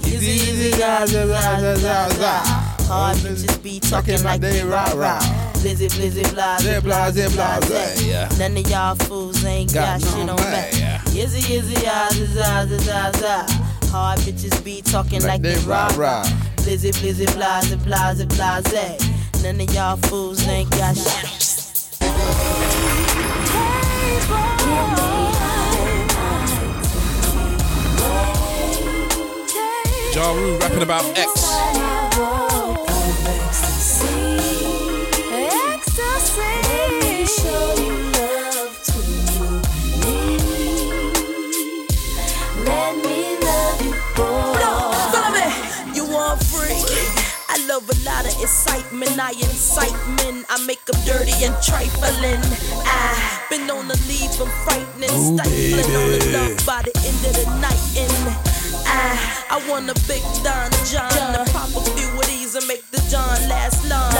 [0.05, 2.87] Easy, easy, guys, guys, guys, guys.
[2.87, 5.19] Hard bitches be talking like they rah rah.
[5.55, 8.39] Blizzy, blizzy, blase, blase, blase.
[8.39, 11.19] None of y'all fools ain't got, got shit on me.
[11.19, 13.51] Izzy, izzy, eyes, eyes, eyes, eyes.
[13.89, 16.23] Hard bitches be talking like, like they rah rah.
[16.57, 19.43] Blizzy, blizzy, blase, blase, blase.
[19.43, 21.54] None of y'all fools ain't got shit.
[30.15, 31.27] Ja Rule rapping about X.
[42.63, 44.55] Love you, boy.
[45.11, 45.51] Follow me.
[45.93, 46.79] You want free?
[47.49, 49.19] I love a lot of excitement.
[49.19, 49.91] I incite
[50.23, 50.45] men.
[50.47, 52.39] I make them dirty and trifling.
[52.85, 57.25] I been on the leave from frightening, Ooh, stifling on the love by the end
[57.25, 57.97] of the night.
[57.97, 58.44] And
[58.85, 62.83] I, I want a big Don John to pop a few of these and make
[62.91, 64.13] the John last long.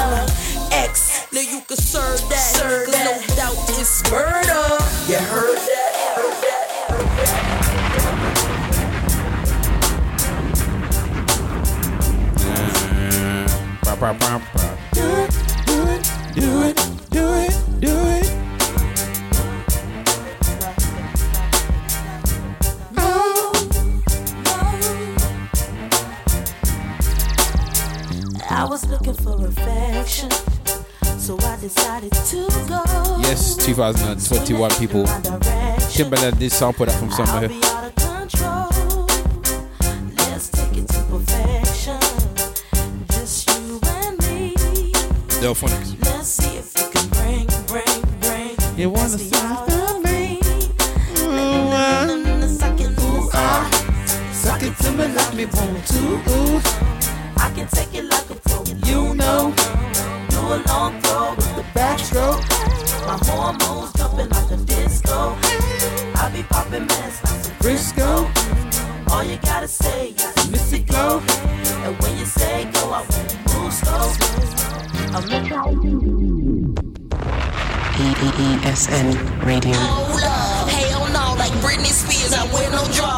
[0.72, 2.54] X, now you can serve that.
[2.86, 4.80] Cause no doubt it's murder.
[5.08, 5.94] You heard that?
[5.96, 6.16] Mm.
[6.16, 6.66] Heard that?
[6.90, 8.46] Heard that?
[13.84, 14.76] Bah, bah, bah, bah.
[14.94, 15.32] Do it,
[15.66, 16.04] do it,
[16.36, 16.76] do it,
[17.12, 18.45] do it, do it.
[28.56, 30.32] I was looking for affection,
[31.20, 32.82] so I decided to go.
[33.20, 35.06] Yes, 2021 people.
[35.92, 37.50] Timberland did sample that from somewhere.
[37.50, 39.08] Be out of control.
[40.16, 42.00] Let's take it to perfection.
[43.10, 44.54] Just you and me.
[45.44, 46.02] Delfonics.
[46.06, 48.80] Let's see if you can bring, bring, bring.
[48.80, 50.40] You wanna see out of me.
[53.34, 53.70] Ah.
[54.32, 56.32] Suck it to me like me want to.
[56.32, 56.95] Ooh
[57.56, 58.64] can take it like a pro.
[58.84, 59.54] You know,
[60.30, 62.44] do a long throw with the backstroke.
[63.08, 65.38] My hormones jumping like a disco.
[66.16, 68.30] I be popping mess like some Frisco.
[69.10, 71.22] All you gotta say is Mystic Glow.
[71.86, 74.12] And when you say go, I wanna move slow.
[75.16, 75.46] I'm in
[77.96, 79.08] EEESN
[79.46, 79.78] Radio.
[79.78, 83.15] Hold up, hell no, like Britney Spears, I wear no drama.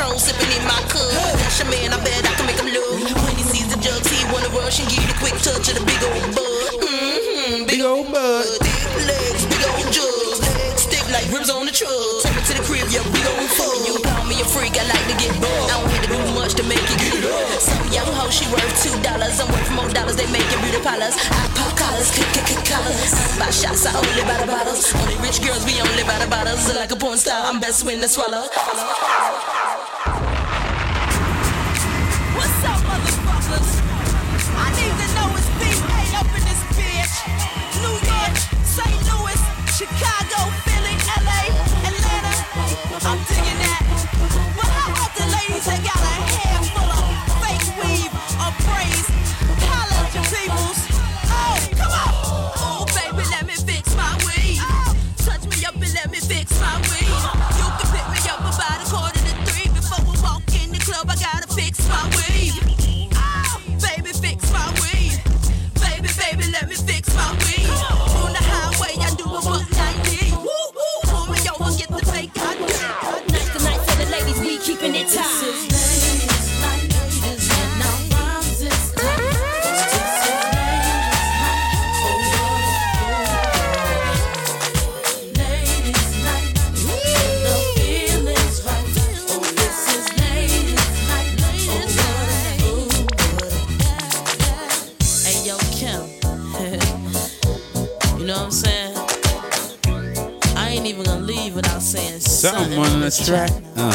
[0.00, 1.12] Patron sipping in my cup.
[1.44, 3.04] That's your man, I bet I can make him look.
[3.20, 5.76] When he sees the jugs, he wanna rush and give you the quick touch of
[5.76, 6.72] the big old bud.
[6.80, 8.48] Mm-hmm, big old bud.
[8.64, 10.40] Deep legs, big old jugs.
[10.40, 11.92] Legs stick like ribs on the truck.
[12.24, 13.76] Take me to the crib, yeah, we gon' fuck.
[13.84, 15.68] You call me a freak, I like to get bugged.
[15.68, 17.60] I don't need to do much to make it up.
[17.60, 19.36] Some young hoe, she worth two dollars.
[19.36, 21.12] I'm worth more dollars, they making beauty parlors.
[21.12, 23.12] I pop collars, kick, kick, kick collars.
[23.36, 24.88] Buy shots, I only buy the bottles.
[24.96, 26.64] Only rich girls, we only buy the bottles.
[26.72, 28.48] Like a porn star, I'm best when to swallow.
[103.30, 103.52] Track.
[103.76, 103.94] Uh.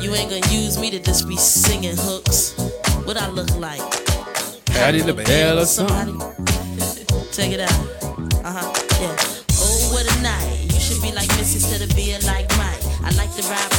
[0.00, 2.56] You ain't gonna use me to just be singing hooks.
[3.04, 3.82] What I look like?
[4.64, 6.18] Patti LaBelle or something.
[7.30, 7.78] Check it out.
[8.42, 8.72] Uh huh.
[9.02, 9.16] Yeah.
[9.52, 10.64] Oh, what a night.
[10.72, 12.80] You should be like Miss instead of being like Mike.
[13.04, 13.72] I like to ride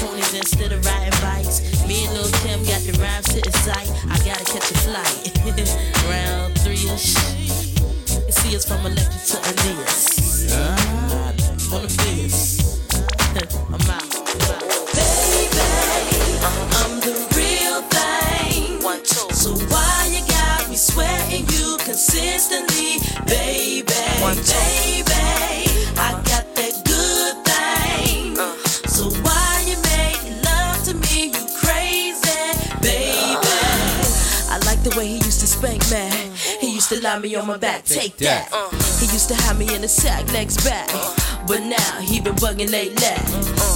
[37.21, 38.49] He used to lie me on my back, take that.
[38.99, 40.89] He used to have me in the sack, legs back.
[41.47, 43.07] But now he been bugging lately.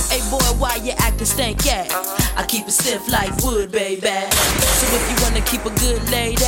[0.10, 1.92] Hey boy, why you acting stank at?
[2.38, 4.02] I keep it stiff like wood, baby.
[4.02, 6.46] So if you wanna keep a good lady,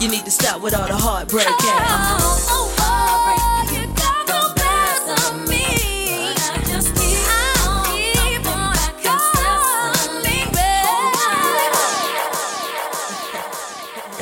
[0.00, 1.54] you need to stop with all the heartbreaking.
[1.54, 6.34] Oh, oh, you got no best of me.
[6.66, 7.22] Just keep
[7.68, 8.74] on, keep on
[9.04, 10.38] calling me.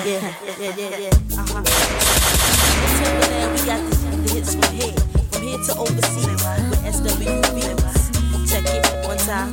[0.05, 1.39] Yeah, yeah, yeah, yeah.
[1.39, 1.84] Uh-huh.
[3.53, 3.97] We got the,
[4.35, 4.97] hits from here,
[5.30, 6.41] from here to overseas with.
[8.51, 9.51] Check it one time.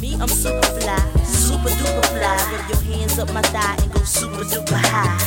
[0.00, 2.36] Me, I'm super fly, super duper fly.
[2.68, 5.18] Your hands up my thigh and go super duper high.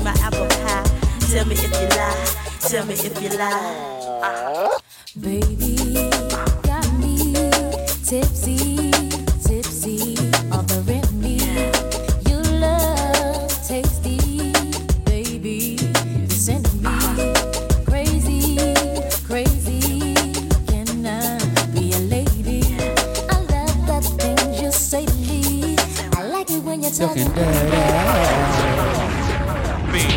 [0.00, 0.84] My apple pie.
[1.28, 2.14] Tell me if you lie.
[2.60, 3.52] Tell me if you lie.
[4.22, 4.78] Uh-huh.
[5.20, 5.74] Baby,
[6.62, 7.34] got me
[8.04, 8.57] tipsy,
[26.98, 27.28] you're talking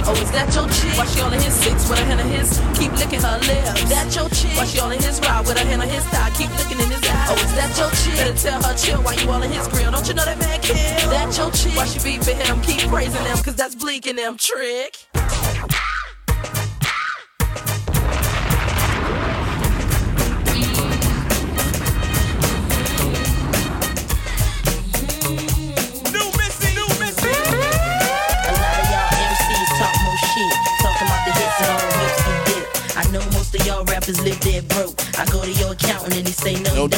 [0.03, 0.97] Oh, is that your chick?
[0.97, 2.59] Why she all in his six with a hand on his?
[2.77, 3.83] Keep licking her lips.
[3.87, 4.57] That your chick?
[4.57, 6.29] Why she all in his ride with a hand on his thigh?
[6.31, 7.29] Keep looking in his eyes.
[7.29, 8.15] Oh, is that your chick?
[8.15, 9.91] Better tell her chill while you all in his grill.
[9.91, 10.75] Don't you know that man kill?
[10.75, 11.75] That your chick?
[11.77, 12.61] Why she for him?
[12.61, 14.97] Keep praising him, cause that's bleaking them trick.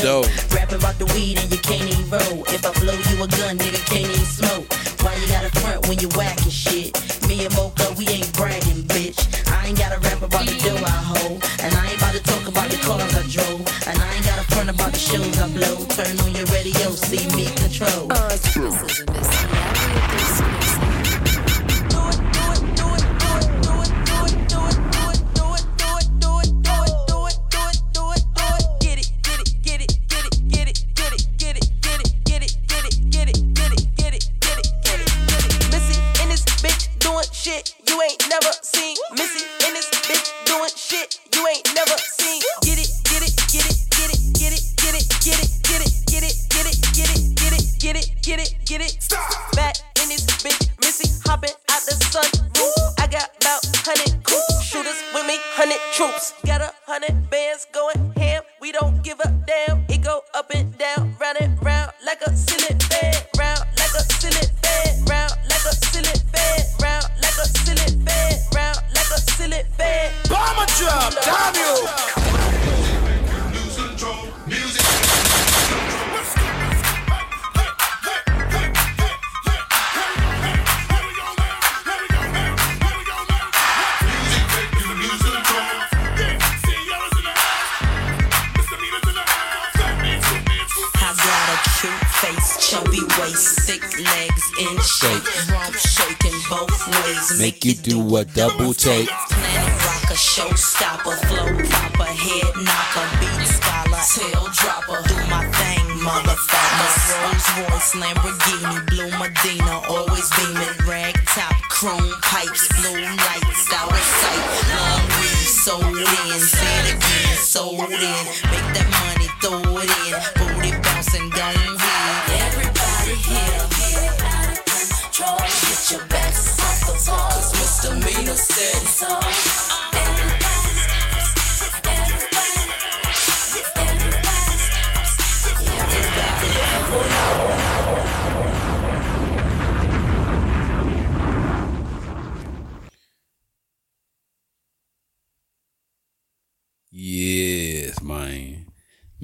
[0.04, 0.26] Dope.
[0.74, 2.43] about the weed and you can't even roll.
[2.49, 4.23] If I blow you a gun, nigga can't even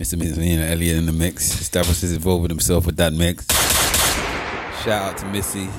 [0.09, 0.17] Mr.
[0.17, 1.61] Misdemeanor Elliott in the mix.
[1.61, 3.45] Establishes involving himself with that mix.
[4.83, 5.69] Shout out to Missy.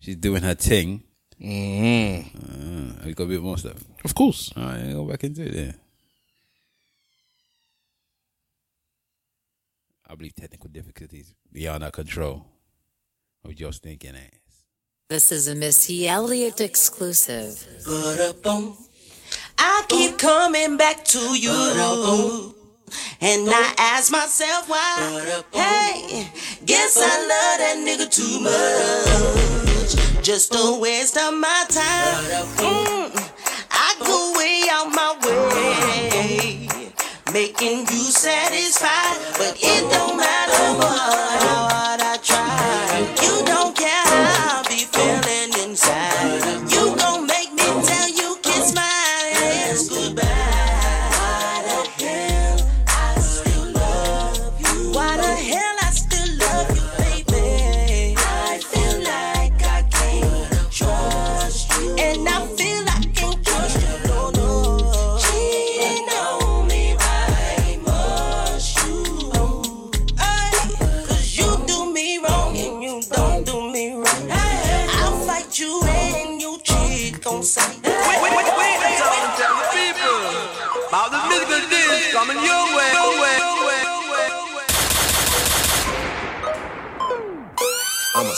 [0.00, 1.05] She's doing her thing.
[1.40, 3.02] Mm-hmm.
[3.02, 3.82] Uh, you got a bit more stuff?
[4.04, 4.52] Of course.
[4.56, 5.74] All right, go back into it then.
[10.08, 12.46] I believe technical difficulties beyond our control.
[13.44, 14.64] Of your stinking ass.
[15.08, 17.64] This is a Missy Elliott exclusive.
[19.56, 22.54] I keep coming back to you.
[23.20, 25.42] And I ask myself why.
[25.52, 26.28] Hey,
[26.64, 29.55] guess I love that nigga too much.
[30.26, 32.24] Just a waste of my time.
[32.58, 33.14] Mm,
[33.70, 36.68] I go way out my way.
[37.32, 39.18] Making you satisfied.
[39.38, 41.75] But it don't matter what,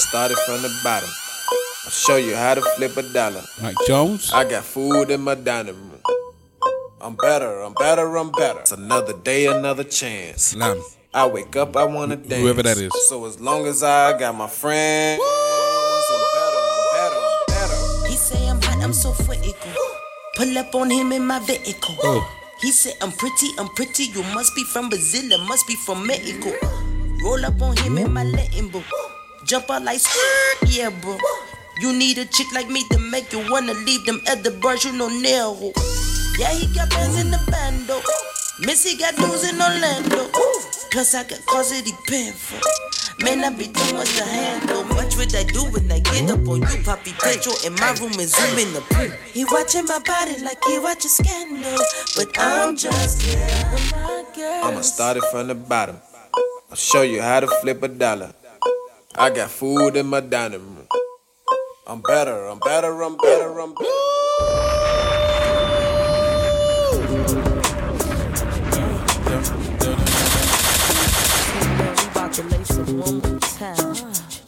[0.08, 1.08] I'ma start it from the bottom.
[1.84, 3.42] I'll show you how to flip a dollar.
[3.60, 4.32] Mike Jones?
[4.32, 6.00] I got food in my dining room.
[7.00, 8.60] I'm better, I'm better, I'm better.
[8.60, 10.42] It's another day, another chance.
[10.44, 10.82] Slam.
[11.12, 12.42] I wake up, I wanna dance.
[12.42, 12.90] Whoever that is.
[13.08, 18.08] So as long as I got my friends, I'm better, I'm better, I'm better.
[18.08, 19.72] He say I'm hot, I'm so critical.
[20.36, 21.96] Pull up on him in my vehicle.
[22.02, 22.26] Oh.
[22.60, 24.04] He said I'm pretty, I'm pretty.
[24.04, 26.52] You must be from Brazil, it must be from Mexico.
[27.22, 28.84] Roll up on him in my Latin book.
[29.44, 31.16] Jump out like skirt, yeah, bro.
[31.80, 34.92] You need a chick like me to make you wanna leave them other bars, you
[34.92, 35.72] know, narrow.
[36.38, 38.00] Yeah, he got bands in the bando.
[38.60, 40.30] Missy got news in Orlando.
[40.90, 41.86] Plus, I got cause it
[42.34, 42.60] for.
[43.24, 44.84] Man, I be too much to handle.
[44.84, 47.52] Much what I do when I get up on you, Poppy Pedro.
[47.64, 49.10] In my room and zoom in the pool.
[49.32, 51.78] He watching my body like he watching scandal.
[52.16, 54.62] But I'm just here.
[54.64, 56.00] I'ma start it from the bottom.
[56.70, 58.32] I'll show you how to flip a dollar.
[59.20, 60.86] I got food in my dining room.
[61.88, 63.88] I'm better, I'm better, I'm better, I'm better.
[71.98, 73.96] We about to lace it one more time.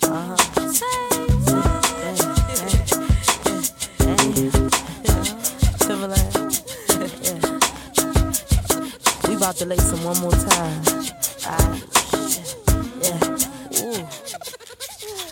[0.05, 0.37] Uh-huh.
[9.29, 10.83] We about to lace them one more time.
[11.45, 11.99] Alright.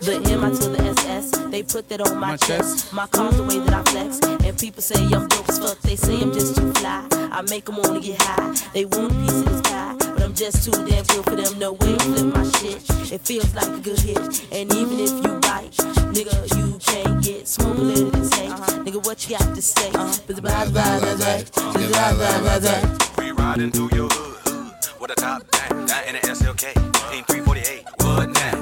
[0.01, 2.93] The M I to the SS, they They put that on my chest.
[2.93, 4.21] My car's the way that I flex.
[4.47, 5.81] And people say I'm dope as fuck.
[5.81, 7.05] They say I'm just too fly.
[7.33, 8.55] I make them wanna get high.
[8.73, 9.97] They want a piece of this pie.
[9.99, 11.59] But I'm just too damn good for them.
[11.59, 12.79] No way to flip my shit.
[13.11, 14.19] It feels like a good hit.
[14.53, 15.75] And even if you bite,
[16.15, 18.51] nigga, you can't get smoke a little this hate.
[18.51, 18.85] Uh-huh.
[18.85, 19.91] Nigga, what you got to say?
[19.91, 20.15] Uh-huh.
[20.29, 21.43] Blah, blah, blah, blah, blah.
[21.75, 22.99] Blah, blah, blah, blah.
[23.19, 26.71] We riding through your hood, hood with a top down, down in the SLK,
[27.17, 27.85] in 348.
[27.99, 28.58] What now?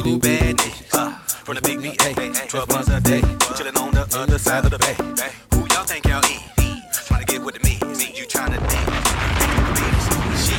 [0.00, 1.12] Uh, two bad niggas, uh,
[1.44, 2.14] from the big B, hey,
[2.48, 3.20] 12 months a day,
[3.54, 4.96] chilling on the other side of the bay.
[5.52, 6.40] Who y'all think y'all eat?
[7.04, 8.86] Trying to get with the me, me, you trying to think.
[10.40, 10.56] She,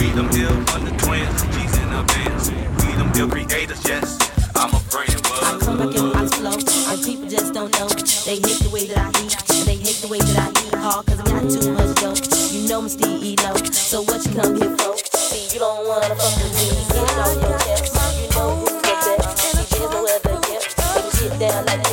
[0.00, 2.48] we them ill under twins, G's in the bands.
[2.80, 4.16] We them ill creators, yes.
[4.56, 7.88] I'm a friend, I come back in my flow, and people just don't know.
[8.24, 10.74] They hate the way that I eat, and they hate the way that I eat
[10.80, 12.16] hard, cause I got too much dope.
[12.48, 14.96] You know me, Steve E-Lo, so what you come here for?
[14.96, 17.59] See, you don't wanna fuck with me, get on your
[21.40, 21.89] down like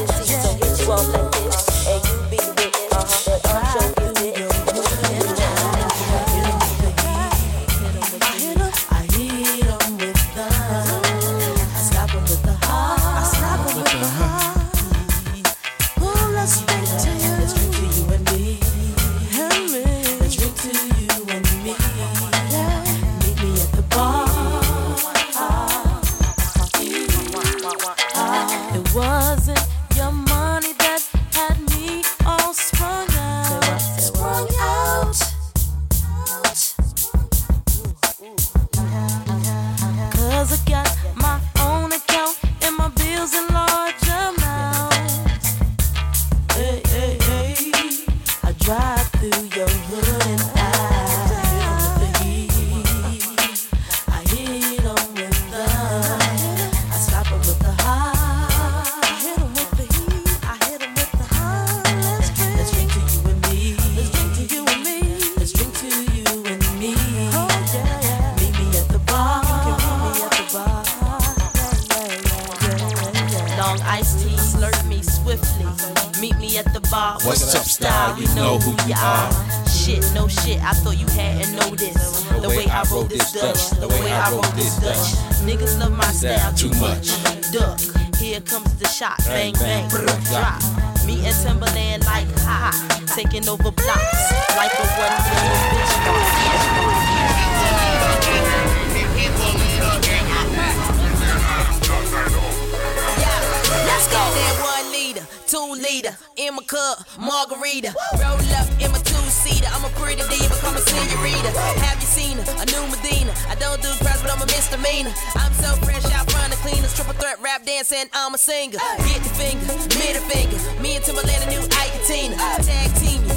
[118.37, 118.77] a singer.
[119.09, 119.65] Get the finger,
[119.97, 120.59] middle finger.
[120.81, 122.37] Me and Timberland, a new Ike Tina.
[122.61, 123.33] Tag team you,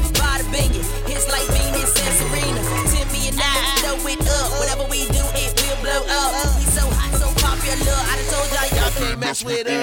[0.52, 0.84] bing you.
[1.08, 2.60] Hits like Venus and Serena.
[2.92, 4.48] Timmy and I throw it up.
[4.60, 6.32] Whatever we do, it will blow up.
[6.56, 7.96] We so hot, so popular.
[7.96, 9.79] I done told y'all, y'all can't mess with us.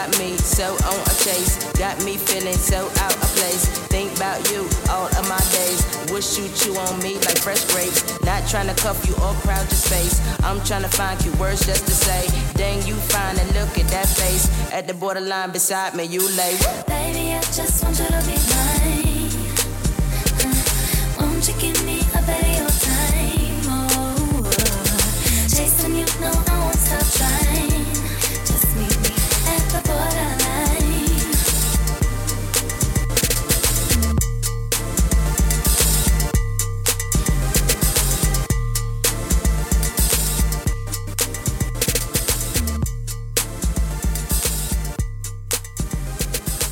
[0.00, 1.72] Got me so on a chase.
[1.74, 3.66] Got me feeling so out of place.
[3.92, 5.80] Think about you all of my days.
[6.20, 8.02] Shoot you on me like fresh grapes.
[8.22, 10.20] Not trying to cuff you or crowd your space.
[10.44, 12.28] I'm trying to find cute words just to say.
[12.54, 14.44] Dang, you fine and look at that face.
[14.70, 16.58] At the borderline beside me, you lay.
[16.86, 19.09] Baby, I just want you to be mine.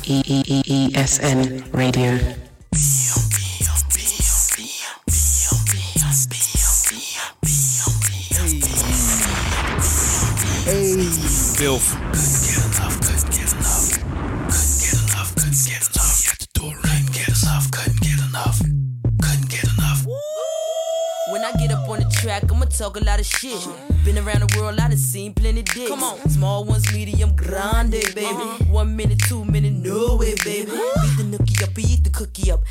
[0.09, 2.17] E E E E S N Radio.
[10.65, 10.97] Hey,
[11.53, 11.93] filth.
[11.93, 14.01] Couldn't get enough, couldn't get enough.
[14.49, 16.25] Couldn't get enough, couldn't get enough.
[16.25, 18.59] At the door, couldn't get enough, couldn't get enough.
[19.21, 20.05] Couldn't get enough.
[21.29, 23.61] When I get up on the track, I'ma talk a lot of shit.
[24.03, 25.87] Been around the world, seen plenty dicks.
[25.87, 26.29] Come on.
[26.29, 28.57] Small ones, medium, grande, uh-huh.
[28.57, 28.71] baby.
[28.71, 30.71] One minute, two minute, no way, baby.
[30.71, 32.61] Beat the nookie up, eat the cookie up.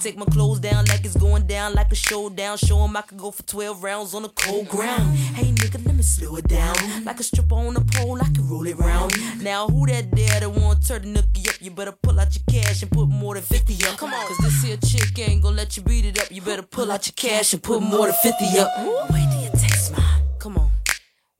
[0.00, 2.56] Take my clothes down like it's going down like a showdown.
[2.56, 5.16] Show him I can go for 12 rounds on the cold ground.
[5.16, 6.74] Hey nigga, let me slow it down.
[7.04, 9.12] Like a stripper on a pole, I can roll it round.
[9.42, 11.60] Now who that there that want to turn the nookie up?
[11.60, 13.98] You better pull out your cash and put more than 50 up.
[13.98, 16.30] Come on, cause this here chick ain't gonna let you beat it up.
[16.30, 18.68] You better pull out your cash and put more than 50 up.
[19.10, 20.22] Wait till you taste mine.
[20.38, 20.70] Come on.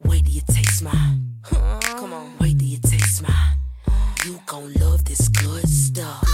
[0.05, 1.37] Wait till you taste mine.
[1.43, 2.33] Come on.
[2.41, 3.59] Wait till you taste mine.
[4.27, 6.30] You gon' love this good stuff.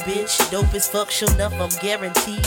[0.00, 2.44] Bitch, dope as fuck, sure enough, I'm guaranteed.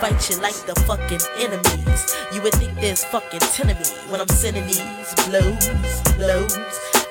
[0.00, 2.16] Fight you like the fucking enemies.
[2.32, 5.68] You would think there's fucking ten of me when I'm sending these blows,
[6.16, 6.56] blows.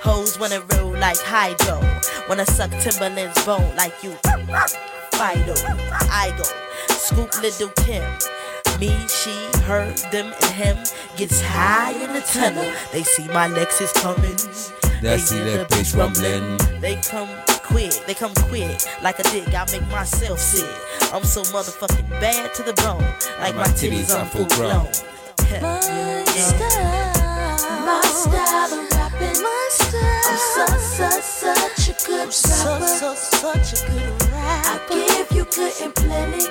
[0.02, 1.82] Hoes wanna roll like Hydro.
[2.28, 4.12] Wanna suck Timberland's bone like you.
[5.12, 5.54] Fido,
[6.10, 6.44] I go.
[6.96, 8.04] Scoop little Kim.
[8.80, 10.78] Me, she, her, them, and him
[11.18, 12.72] gets high in the tunnel.
[12.92, 14.38] They see my Lexus coming.
[15.02, 16.82] They see that the bitch bitch rumbling.
[16.82, 17.30] They come
[17.70, 18.78] quick, they come quick.
[19.02, 20.70] Like a dick, I make myself sick.
[21.14, 23.04] I'm so motherfucking bad to the bone.
[23.40, 24.86] Like my, titties, I'm full grown.
[27.86, 29.42] My style of rapping.
[29.42, 30.22] My style.
[30.30, 32.32] I'm such, such, such a good rapper.
[32.32, 34.94] So, so, such a good rapper.
[34.94, 36.50] I give you good and plenty.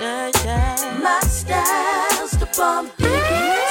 [1.02, 3.67] My style's the bomb digging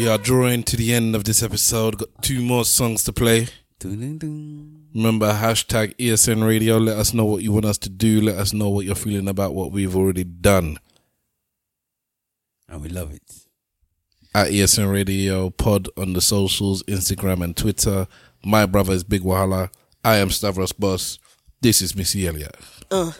[0.00, 1.98] We are drawing to the end of this episode.
[1.98, 3.48] Got two more songs to play.
[3.84, 6.78] Remember, hashtag ESN Radio.
[6.78, 8.22] Let us know what you want us to do.
[8.22, 10.78] Let us know what you're feeling about what we've already done.
[12.66, 13.30] And we love it.
[14.34, 18.06] At ESN Radio Pod on the socials, Instagram and Twitter.
[18.42, 19.68] My brother is Big Wahala.
[20.02, 21.18] I am Stavros Boss.
[21.60, 22.56] This is Missy Elliott.
[22.90, 23.12] Uh.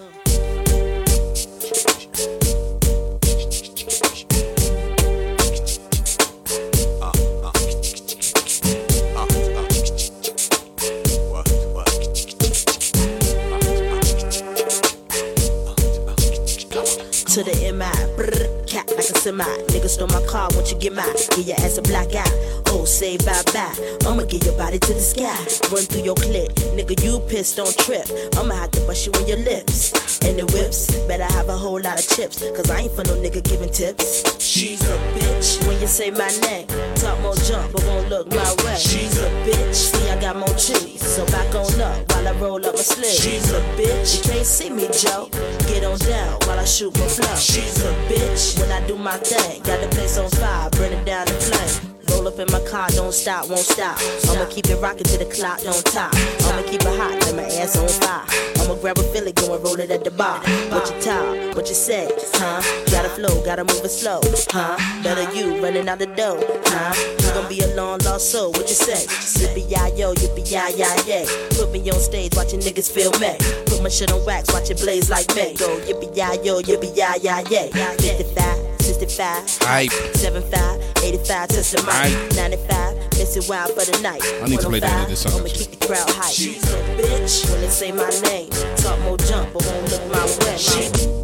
[19.31, 19.67] Cat like.
[19.69, 21.07] Nigga stole my car, won't you get mine?
[21.37, 22.63] Give your ass a black eye.
[22.67, 23.75] Oh, say bye bye.
[24.07, 25.37] I'ma get your body to the sky.
[25.73, 26.55] Run through your clip.
[26.77, 28.07] Nigga, you pissed, don't trip.
[28.37, 29.93] I'ma have to bust you in your lips.
[30.23, 32.43] And the whips, better have a whole lot of chips.
[32.57, 34.43] Cause I ain't for no nigga giving tips.
[34.43, 35.67] She's a bitch.
[35.67, 36.67] When you say my name,
[36.97, 38.77] talk more jump, but won't look my way.
[38.77, 39.75] She's a bitch.
[39.75, 41.00] See, I got more cheese.
[41.11, 43.11] So back on up while I roll up my sleeve.
[43.11, 44.19] She's a bitch.
[44.19, 45.29] You can't see me, Joe.
[45.67, 47.35] Get on down while I shoot my flow.
[47.35, 48.57] She's a bitch.
[48.61, 51.90] When I do my thing, got the place on fire, burn it down in flame.
[52.21, 53.97] Roll up in my car, don't stop, won't stop.
[54.29, 56.13] I'ma keep it rocking till the clock don't top.
[56.45, 58.29] I'ma keep it hot, till my ass on fire.
[58.61, 60.39] I'ma grab a Philly, go and roll it at the bar.
[60.69, 62.61] What you talk, what you say, huh?
[62.91, 64.21] Gotta flow, gotta move it slow,
[64.53, 64.77] huh?
[65.03, 66.37] Better you running out the door,
[66.67, 66.93] huh?
[67.25, 69.07] You gon' be a long lost soul, what you say?
[69.41, 71.27] Yippee yi yo, yippee yi yi yay.
[71.57, 73.33] Put me on stage, watching niggas feel me.
[73.65, 75.55] Put my shit on wax, watch it blaze like me.
[75.55, 77.71] Go yippee yi yo, yippee yi yi yay.
[77.73, 78.70] 55,
[79.11, 79.91] 65, Hype.
[80.17, 84.23] 75, 85, 95, testing my 95, missing wild for the night.
[84.41, 86.33] I need to play that end this song, I'ma keep the crowd hype.
[86.33, 88.51] She's a bitch when they say my name.
[88.77, 90.57] Talk more jump, but won't look my way.
[90.57, 91.20] She's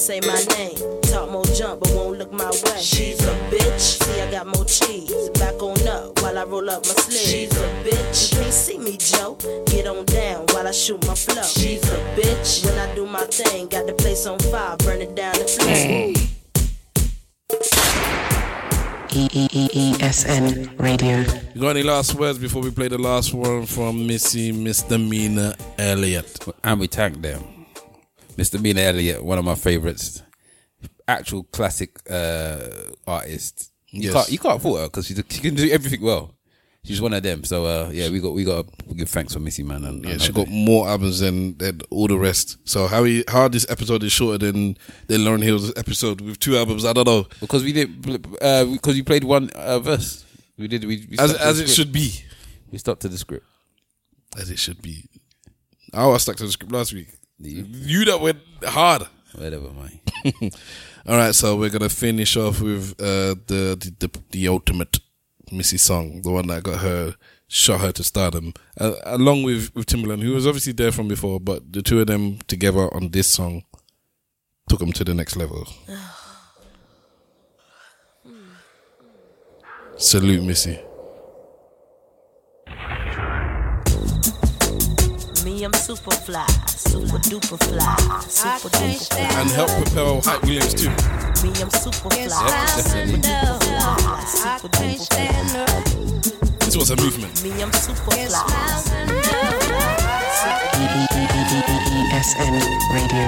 [0.00, 0.76] say my name.
[1.02, 2.80] Talk more jump, but won't look my way.
[2.80, 4.02] She's a bitch.
[4.02, 5.28] See, I got more cheese.
[5.30, 7.30] Back on up while I roll up my sleeves.
[7.30, 8.32] She's a bitch.
[8.32, 9.36] You can't see me, Joe.
[9.66, 11.42] Get on down while I shoot my flow.
[11.42, 12.64] She's a bitch.
[12.64, 16.14] When I do my thing, got the place on fire, burn it down the flame.
[19.12, 21.24] E E E E S N Radio.
[21.54, 26.38] You got any last words before we play the last one from Missy Misdemeanor Elliott?
[26.64, 27.59] And we tagged them.
[28.40, 30.22] Misdemeanor Elliott, one of my favorites.
[31.06, 32.58] Actual classic uh,
[33.06, 33.70] artist.
[33.90, 34.14] You Yes.
[34.14, 36.34] can't you can't fault her because she, she can do everything well.
[36.84, 37.44] She's one of them.
[37.44, 39.84] So uh, yeah, we got we got to give thanks for Missy man.
[39.84, 42.56] And, Yeah, and she got more albums than, than all the rest.
[42.64, 46.56] So how he, how this episode is shorter than than Lauryn Hill's episode with two
[46.56, 46.86] albums?
[46.86, 47.26] I don't know.
[47.40, 47.88] because we did
[48.40, 50.24] uh, because you played one uh, verse.
[50.56, 52.24] We did we, we As as it should be,
[52.72, 53.44] We stuck to the script.
[54.40, 55.04] as it should be.
[55.92, 57.08] I was stuck to the script last week.
[57.40, 59.06] You that went hard.
[59.34, 60.00] Whatever, man.
[61.06, 64.98] All right, so we're gonna finish off with uh, the, the the the ultimate
[65.52, 67.16] Missy song, the one that got her
[67.48, 71.40] shot her to stardom, uh, along with with Timberland, who was obviously there from before,
[71.40, 73.64] but the two of them together on this song
[74.68, 75.66] took them to the next level.
[79.96, 80.78] Salute, Missy.
[85.44, 87.96] Me, I'm super fly, super duper fly,
[88.28, 89.40] super duper fly.
[89.40, 90.90] And help propel Hype Williams too.
[91.42, 96.58] Me, I'm super fly, super duper fly, super duper fly.
[96.58, 97.42] This was a movement.
[97.42, 98.26] Me, I'm super fly.
[102.12, 102.54] S N
[102.92, 103.24] Radio.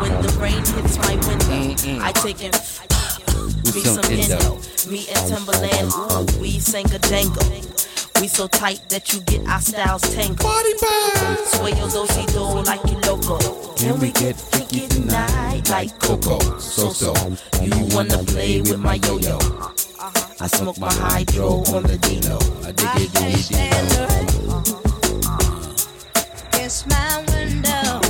[0.00, 2.52] When the rain hits my window, I take in
[3.74, 4.36] me some some Indo.
[4.36, 4.90] Indo.
[4.90, 7.46] Me and Timberland, ooh, we sang a jangle.
[8.20, 10.38] We so tight that you get our styles tangled.
[10.38, 11.38] Body bag.
[11.46, 13.38] Sway your do do like you loco.
[13.74, 16.38] Can we get freaky tonight like Coco?
[16.58, 17.14] So so,
[17.60, 19.38] you wanna play with my yo yo?
[19.38, 20.34] Uh-huh.
[20.40, 22.38] I smoke my hydro on the Dino.
[22.64, 24.82] I dig it, dig it, dig it.
[26.62, 28.00] It's my window.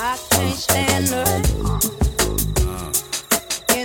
[0.00, 2.07] I can't stand her.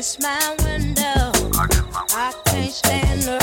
[0.05, 1.31] It's my window.
[1.55, 3.39] I can't stand her.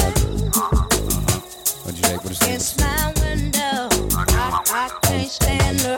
[1.81, 2.23] What'd you like?
[2.23, 3.89] What is It's my window.
[4.15, 5.97] I, I can't stand her.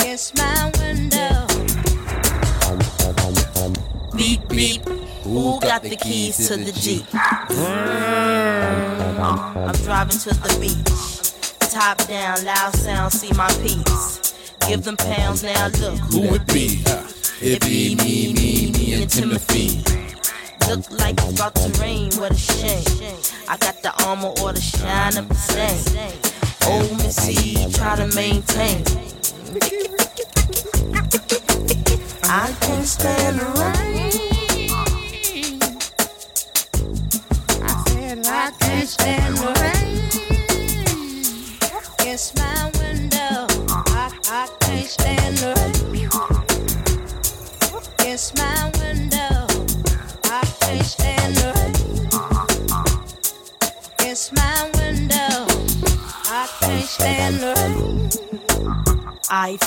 [0.00, 1.46] It's my window.
[4.16, 4.82] Beep beep.
[5.22, 7.06] Who got the keys to the Jeep?
[9.64, 11.70] I'm driving to the beach.
[11.70, 14.27] Top down, loud sound, see my peeps.
[14.68, 16.82] Give them pounds now, look Who would be?
[17.40, 19.82] It be me, me, me, and Timothy.
[20.68, 22.84] Look like it's about to rain, what a shame.
[23.48, 26.12] I got the armor or the shine of the same.
[26.70, 28.84] Old Missy, try to maintain.
[32.24, 34.07] I can't stand the rain.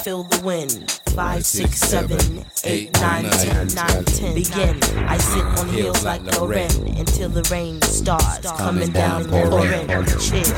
[0.03, 0.91] Feel the wind.
[1.15, 4.33] Five, six, seven, eight, nine, ten, nine, ten.
[4.33, 4.81] Begin.
[5.07, 9.87] I sit on hills like a Lauryn until the rain starts coming down, pouring.
[10.17, 10.55] Chill.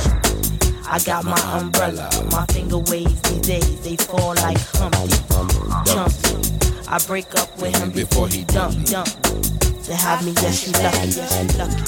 [0.88, 2.10] I got my umbrella.
[2.32, 3.82] My finger waves these days.
[3.82, 5.18] They fall like Humpty.
[5.92, 6.88] Jumpy.
[6.88, 9.10] I break up with him before he dump, dump.
[9.10, 11.84] To have me, yes, you lucky, yes, you lucky.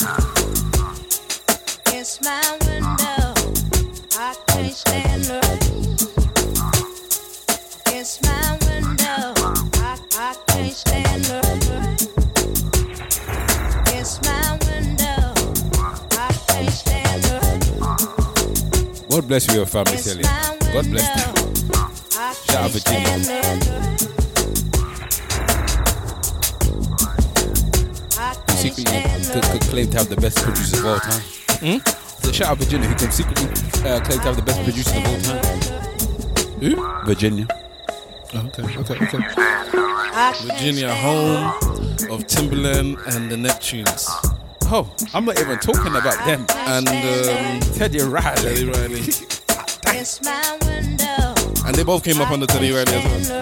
[1.97, 3.33] It's my window.
[4.19, 5.64] I can't stand her.
[8.05, 8.13] God
[19.27, 20.05] bless you, your family, It's
[20.71, 21.23] God bless you.
[22.45, 23.23] Shout out can't Virginia.
[23.23, 23.63] stand
[28.45, 31.23] Who secretly stand could, could claim to have the best producers of all time.
[31.59, 31.77] Hmm?
[32.21, 33.47] So shout out Virginia, who can secretly
[33.89, 35.41] uh, claim to have the best producers of all time.
[36.61, 36.75] Who?
[37.05, 37.47] Virginia.
[38.35, 39.19] Okay, okay, okay.
[40.43, 41.53] Virginia, home
[42.11, 44.07] of Timberland and the Neptunes.
[44.65, 46.45] Oh, I'm not even talking about them.
[46.51, 48.35] And um, Teddy Riley.
[48.35, 49.01] Teddy Riley.
[49.87, 50.55] It's my.
[51.65, 53.41] And they both came up on the Teddy Riley as well.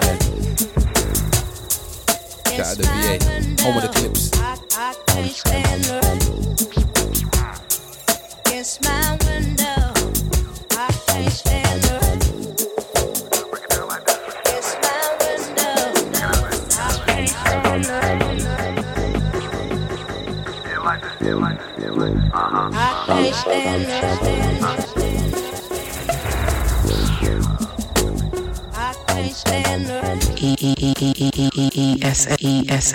[2.56, 3.62] Shout out to VA.
[3.62, 4.30] Home of the Clipse.
[4.34, 6.00] I, I can't stand her.
[8.46, 9.93] It's my window.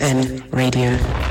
[0.01, 1.28] N Radio.